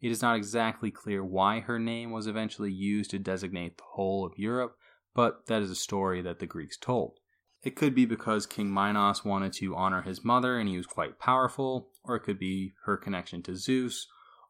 It 0.00 0.10
is 0.10 0.22
not 0.22 0.36
exactly 0.36 0.90
clear 0.90 1.24
why 1.24 1.60
her 1.60 1.78
name 1.78 2.12
was 2.12 2.26
eventually 2.26 2.72
used 2.72 3.10
to 3.10 3.18
designate 3.18 3.76
the 3.76 3.84
whole 3.94 4.24
of 4.24 4.38
Europe, 4.38 4.76
but 5.14 5.46
that 5.46 5.60
is 5.60 5.70
a 5.70 5.76
story 5.76 6.22
that 6.22 6.38
the 6.38 6.46
Greeks 6.46 6.76
told. 6.76 7.18
It 7.62 7.74
could 7.74 7.94
be 7.94 8.04
because 8.04 8.46
King 8.46 8.72
Minos 8.72 9.24
wanted 9.24 9.52
to 9.54 9.74
honor 9.74 10.02
his 10.02 10.24
mother 10.24 10.58
and 10.58 10.68
he 10.68 10.76
was 10.76 10.86
quite 10.86 11.18
powerful, 11.18 11.90
or 12.04 12.14
it 12.14 12.22
could 12.22 12.38
be 12.38 12.74
her 12.84 12.96
connection 12.96 13.42
to 13.42 13.56
Zeus, 13.56 14.06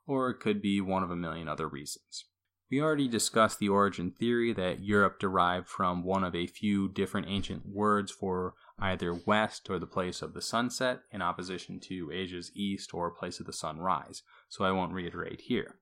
or 0.08 0.30
it 0.30 0.40
could 0.40 0.60
be 0.60 0.80
one 0.80 1.04
of 1.04 1.10
a 1.10 1.16
million 1.16 1.48
other 1.48 1.68
reasons. 1.68 2.24
We 2.70 2.82
already 2.82 3.08
discussed 3.08 3.60
the 3.60 3.68
origin 3.68 4.10
theory 4.10 4.52
that 4.52 4.82
Europe 4.82 5.18
derived 5.18 5.68
from 5.68 6.04
one 6.04 6.24
of 6.24 6.34
a 6.34 6.46
few 6.46 6.88
different 6.88 7.28
ancient 7.28 7.62
words 7.66 8.10
for 8.10 8.54
either 8.78 9.14
west 9.14 9.70
or 9.70 9.78
the 9.78 9.86
place 9.86 10.20
of 10.20 10.34
the 10.34 10.42
sunset, 10.42 11.00
in 11.10 11.22
opposition 11.22 11.80
to 11.88 12.10
Asia's 12.12 12.50
east 12.54 12.92
or 12.92 13.10
place 13.10 13.40
of 13.40 13.46
the 13.46 13.52
sunrise, 13.52 14.22
so 14.48 14.64
I 14.64 14.72
won't 14.72 14.92
reiterate 14.92 15.42
here. 15.42 15.76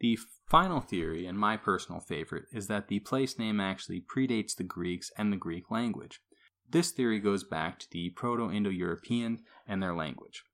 The 0.00 0.16
final 0.46 0.80
theory, 0.80 1.26
and 1.26 1.36
my 1.36 1.56
personal 1.56 2.00
favorite, 2.00 2.44
is 2.52 2.68
that 2.68 2.86
the 2.86 3.00
place 3.00 3.36
name 3.36 3.58
actually 3.58 4.00
predates 4.00 4.54
the 4.54 4.62
Greeks 4.62 5.10
and 5.18 5.32
the 5.32 5.36
Greek 5.36 5.70
language. 5.72 6.20
This 6.70 6.92
theory 6.92 7.18
goes 7.18 7.42
back 7.42 7.80
to 7.80 7.90
the 7.90 8.10
Proto 8.10 8.50
Indo 8.50 8.70
European 8.70 9.40
and 9.66 9.82
their 9.82 9.94
language. 9.94 10.44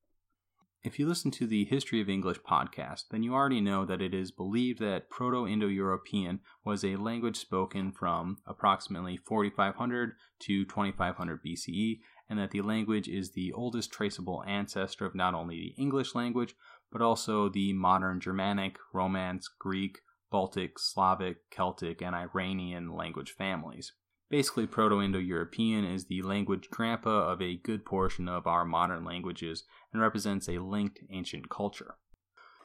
If 0.84 0.98
you 0.98 1.08
listen 1.08 1.30
to 1.30 1.46
the 1.46 1.64
History 1.64 2.02
of 2.02 2.10
English 2.10 2.40
podcast, 2.40 3.04
then 3.10 3.22
you 3.22 3.32
already 3.32 3.62
know 3.62 3.86
that 3.86 4.02
it 4.02 4.12
is 4.12 4.30
believed 4.30 4.80
that 4.80 5.08
Proto 5.08 5.46
Indo 5.46 5.66
European 5.66 6.40
was 6.62 6.84
a 6.84 6.96
language 6.96 7.38
spoken 7.38 7.90
from 7.90 8.36
approximately 8.46 9.16
4500 9.16 10.12
to 10.40 10.64
2500 10.66 11.40
BCE, 11.42 12.00
and 12.28 12.38
that 12.38 12.50
the 12.50 12.60
language 12.60 13.08
is 13.08 13.30
the 13.30 13.50
oldest 13.54 13.92
traceable 13.92 14.44
ancestor 14.46 15.06
of 15.06 15.14
not 15.14 15.32
only 15.32 15.56
the 15.56 15.82
English 15.82 16.14
language, 16.14 16.54
but 16.92 17.00
also 17.00 17.48
the 17.48 17.72
modern 17.72 18.20
Germanic, 18.20 18.76
Romance, 18.92 19.48
Greek, 19.58 20.00
Baltic, 20.30 20.78
Slavic, 20.78 21.48
Celtic, 21.50 22.02
and 22.02 22.14
Iranian 22.14 22.92
language 22.94 23.30
families. 23.30 23.94
Basically, 24.34 24.66
Proto 24.66 25.00
Indo 25.00 25.20
European 25.20 25.84
is 25.84 26.06
the 26.06 26.20
language 26.22 26.68
grandpa 26.68 27.30
of 27.30 27.40
a 27.40 27.54
good 27.54 27.84
portion 27.84 28.28
of 28.28 28.48
our 28.48 28.64
modern 28.64 29.04
languages 29.04 29.62
and 29.92 30.02
represents 30.02 30.48
a 30.48 30.58
linked 30.58 30.98
ancient 31.08 31.48
culture. 31.48 31.94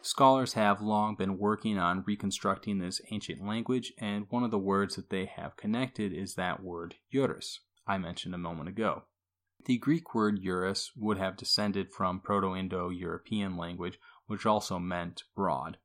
Scholars 0.02 0.54
have 0.54 0.82
long 0.82 1.14
been 1.16 1.38
working 1.38 1.78
on 1.78 2.04
reconstructing 2.08 2.80
this 2.80 3.02
ancient 3.12 3.46
language, 3.46 3.94
and 4.00 4.26
one 4.32 4.42
of 4.42 4.50
the 4.50 4.58
words 4.58 4.96
that 4.96 5.12
they 5.12 5.26
have 5.26 5.58
connected 5.58 6.12
is 6.12 6.34
that 6.34 6.64
word 6.64 6.96
Eurus, 7.12 7.60
I 7.86 8.00
mentioned 8.00 8.34
a 8.34 8.40
moment 8.40 8.70
ago. 8.70 9.04
The 9.66 9.78
Greek 9.78 10.16
word 10.16 10.40
Eurus 10.42 10.90
would 10.98 11.20
have 11.20 11.38
descended 11.38 11.92
from 11.92 12.20
Proto 12.20 12.56
Indo 12.56 12.90
European 12.90 13.58
language, 13.58 14.00
which 14.26 14.44
also 14.44 14.80
meant 14.80 15.22
broad. 15.36 15.78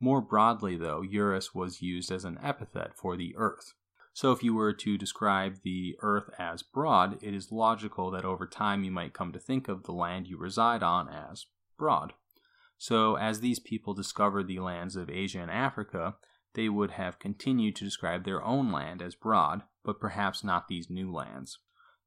More 0.00 0.22
broadly, 0.22 0.78
though, 0.78 1.02
Eurus 1.02 1.54
was 1.54 1.82
used 1.82 2.10
as 2.10 2.24
an 2.24 2.38
epithet 2.42 2.96
for 2.96 3.18
the 3.18 3.34
earth. 3.36 3.74
So, 4.16 4.32
if 4.32 4.42
you 4.42 4.54
were 4.54 4.72
to 4.72 4.96
describe 4.96 5.58
the 5.62 5.94
earth 6.00 6.30
as 6.38 6.62
broad, 6.62 7.22
it 7.22 7.34
is 7.34 7.52
logical 7.52 8.10
that 8.12 8.24
over 8.24 8.46
time 8.46 8.82
you 8.82 8.90
might 8.90 9.12
come 9.12 9.30
to 9.32 9.38
think 9.38 9.68
of 9.68 9.82
the 9.82 9.92
land 9.92 10.26
you 10.26 10.38
reside 10.38 10.82
on 10.82 11.10
as 11.10 11.44
broad. 11.76 12.14
So, 12.78 13.18
as 13.18 13.40
these 13.40 13.58
people 13.58 13.92
discovered 13.92 14.48
the 14.48 14.60
lands 14.60 14.96
of 14.96 15.10
Asia 15.10 15.40
and 15.40 15.50
Africa, 15.50 16.14
they 16.54 16.70
would 16.70 16.92
have 16.92 17.18
continued 17.18 17.76
to 17.76 17.84
describe 17.84 18.24
their 18.24 18.42
own 18.42 18.72
land 18.72 19.02
as 19.02 19.14
broad, 19.14 19.64
but 19.84 20.00
perhaps 20.00 20.42
not 20.42 20.66
these 20.66 20.88
new 20.88 21.12
lands. 21.12 21.58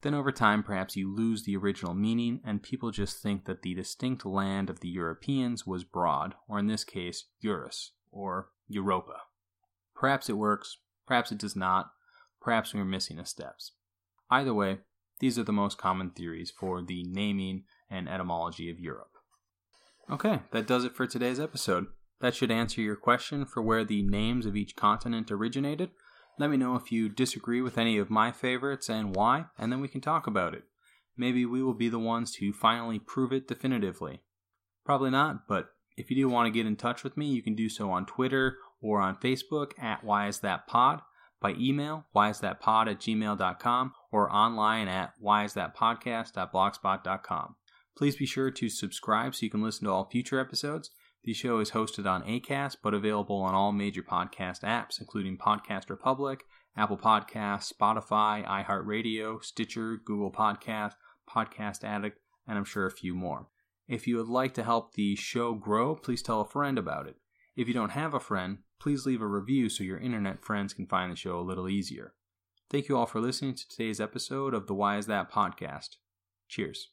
Then, 0.01 0.15
over 0.15 0.31
time, 0.31 0.63
perhaps 0.63 0.95
you 0.95 1.15
lose 1.15 1.43
the 1.43 1.57
original 1.57 1.93
meaning, 1.93 2.41
and 2.43 2.63
people 2.63 2.89
just 2.89 3.21
think 3.21 3.45
that 3.45 3.61
the 3.61 3.75
distinct 3.75 4.25
land 4.25 4.71
of 4.71 4.79
the 4.79 4.89
Europeans 4.89 5.67
was 5.67 5.83
broad, 5.83 6.33
or 6.47 6.57
in 6.57 6.65
this 6.65 6.83
case, 6.83 7.25
Eurus, 7.39 7.91
or 8.11 8.49
Europa. 8.67 9.21
Perhaps 9.93 10.27
it 10.27 10.37
works, 10.37 10.77
perhaps 11.05 11.31
it 11.31 11.37
does 11.37 11.55
not, 11.55 11.91
perhaps 12.41 12.73
we're 12.73 12.85
missing 12.85 13.19
a 13.19 13.25
steps. 13.25 13.73
Either 14.29 14.53
way, 14.53 14.79
these 15.19 15.37
are 15.37 15.43
the 15.43 15.51
most 15.51 15.77
common 15.77 16.11
theories 16.11 16.51
for 16.51 16.81
the 16.81 17.03
naming 17.03 17.63
and 17.89 18.07
etymology 18.07 18.69
of 18.69 18.79
Europe. 18.79 19.11
Okay, 20.09 20.39
that 20.51 20.67
does 20.67 20.85
it 20.85 20.95
for 20.95 21.05
today's 21.05 21.39
episode. 21.39 21.87
That 22.21 22.35
should 22.35 22.51
answer 22.51 22.81
your 22.81 22.95
question 22.95 23.45
for 23.45 23.61
where 23.61 23.83
the 23.83 24.01
names 24.01 24.45
of 24.45 24.55
each 24.55 24.75
continent 24.75 25.31
originated. 25.31 25.91
Let 26.37 26.49
me 26.49 26.57
know 26.57 26.75
if 26.75 26.91
you 26.91 27.09
disagree 27.09 27.61
with 27.61 27.77
any 27.77 27.97
of 27.97 28.09
my 28.09 28.31
favorites 28.31 28.89
and 28.89 29.15
why, 29.15 29.45
and 29.57 29.71
then 29.71 29.81
we 29.81 29.87
can 29.87 30.01
talk 30.01 30.25
about 30.25 30.53
it. 30.53 30.63
Maybe 31.17 31.45
we 31.45 31.61
will 31.61 31.73
be 31.73 31.89
the 31.89 31.99
ones 31.99 32.31
to 32.35 32.53
finally 32.53 32.97
prove 32.97 33.33
it 33.33 33.47
definitively. 33.47 34.21
Probably 34.85 35.09
not, 35.09 35.47
but 35.47 35.69
if 35.97 36.09
you 36.09 36.15
do 36.15 36.29
want 36.29 36.47
to 36.47 36.57
get 36.57 36.65
in 36.65 36.77
touch 36.77 37.03
with 37.03 37.17
me, 37.17 37.27
you 37.27 37.41
can 37.41 37.55
do 37.55 37.67
so 37.67 37.91
on 37.91 38.05
Twitter 38.05 38.57
or 38.81 39.01
on 39.01 39.17
Facebook 39.17 39.71
at 39.77 40.03
Why 40.03 40.27
Is 40.27 40.39
That 40.39 40.65
Pod, 40.65 41.01
by 41.41 41.53
email, 41.53 42.05
whyisthatpod 42.15 42.91
at 42.91 42.99
gmail.com, 42.99 43.93
or 44.11 44.31
online 44.31 44.87
at 44.87 45.13
whyisthatpodcast.blogspot.com. 45.23 47.55
Please 47.97 48.15
be 48.15 48.25
sure 48.25 48.51
to 48.51 48.69
subscribe 48.69 49.35
so 49.35 49.45
you 49.45 49.49
can 49.49 49.61
listen 49.61 49.83
to 49.85 49.91
all 49.91 50.09
future 50.09 50.39
episodes. 50.39 50.91
The 51.23 51.33
show 51.33 51.59
is 51.59 51.71
hosted 51.71 52.09
on 52.09 52.23
ACAST, 52.23 52.77
but 52.81 52.93
available 52.93 53.41
on 53.41 53.53
all 53.53 53.73
major 53.73 54.01
podcast 54.01 54.63
apps, 54.63 55.01
including 55.01 55.37
Podcast 55.37 55.89
Republic, 55.89 56.45
Apple 56.77 56.97
Podcasts, 56.97 57.73
Spotify, 57.73 58.47
iHeartRadio, 58.47 59.43
Stitcher, 59.43 59.97
Google 60.05 60.31
Podcast, 60.31 60.93
Podcast 61.29 61.83
Addict, 61.83 62.17
and 62.47 62.57
I'm 62.57 62.63
sure 62.63 62.85
a 62.85 62.91
few 62.91 63.13
more. 63.13 63.47
If 63.87 64.07
you 64.07 64.15
would 64.17 64.29
like 64.29 64.53
to 64.53 64.63
help 64.63 64.93
the 64.93 65.15
show 65.15 65.55
grow, 65.55 65.95
please 65.95 66.21
tell 66.21 66.41
a 66.41 66.47
friend 66.47 66.77
about 66.77 67.07
it. 67.07 67.17
If 67.59 67.67
you 67.67 67.73
don't 67.73 67.89
have 67.89 68.13
a 68.13 68.21
friend, 68.21 68.59
please 68.79 69.05
leave 69.05 69.21
a 69.21 69.27
review 69.27 69.67
so 69.67 69.83
your 69.83 69.97
internet 69.97 70.45
friends 70.45 70.73
can 70.73 70.85
find 70.85 71.11
the 71.11 71.17
show 71.17 71.37
a 71.37 71.41
little 71.41 71.67
easier. 71.67 72.13
Thank 72.71 72.87
you 72.87 72.95
all 72.95 73.05
for 73.05 73.19
listening 73.19 73.53
to 73.55 73.67
today's 73.67 73.99
episode 73.99 74.53
of 74.53 74.65
the 74.65 74.73
Why 74.73 74.97
Is 74.97 75.07
That 75.07 75.29
podcast. 75.29 75.97
Cheers. 76.47 76.91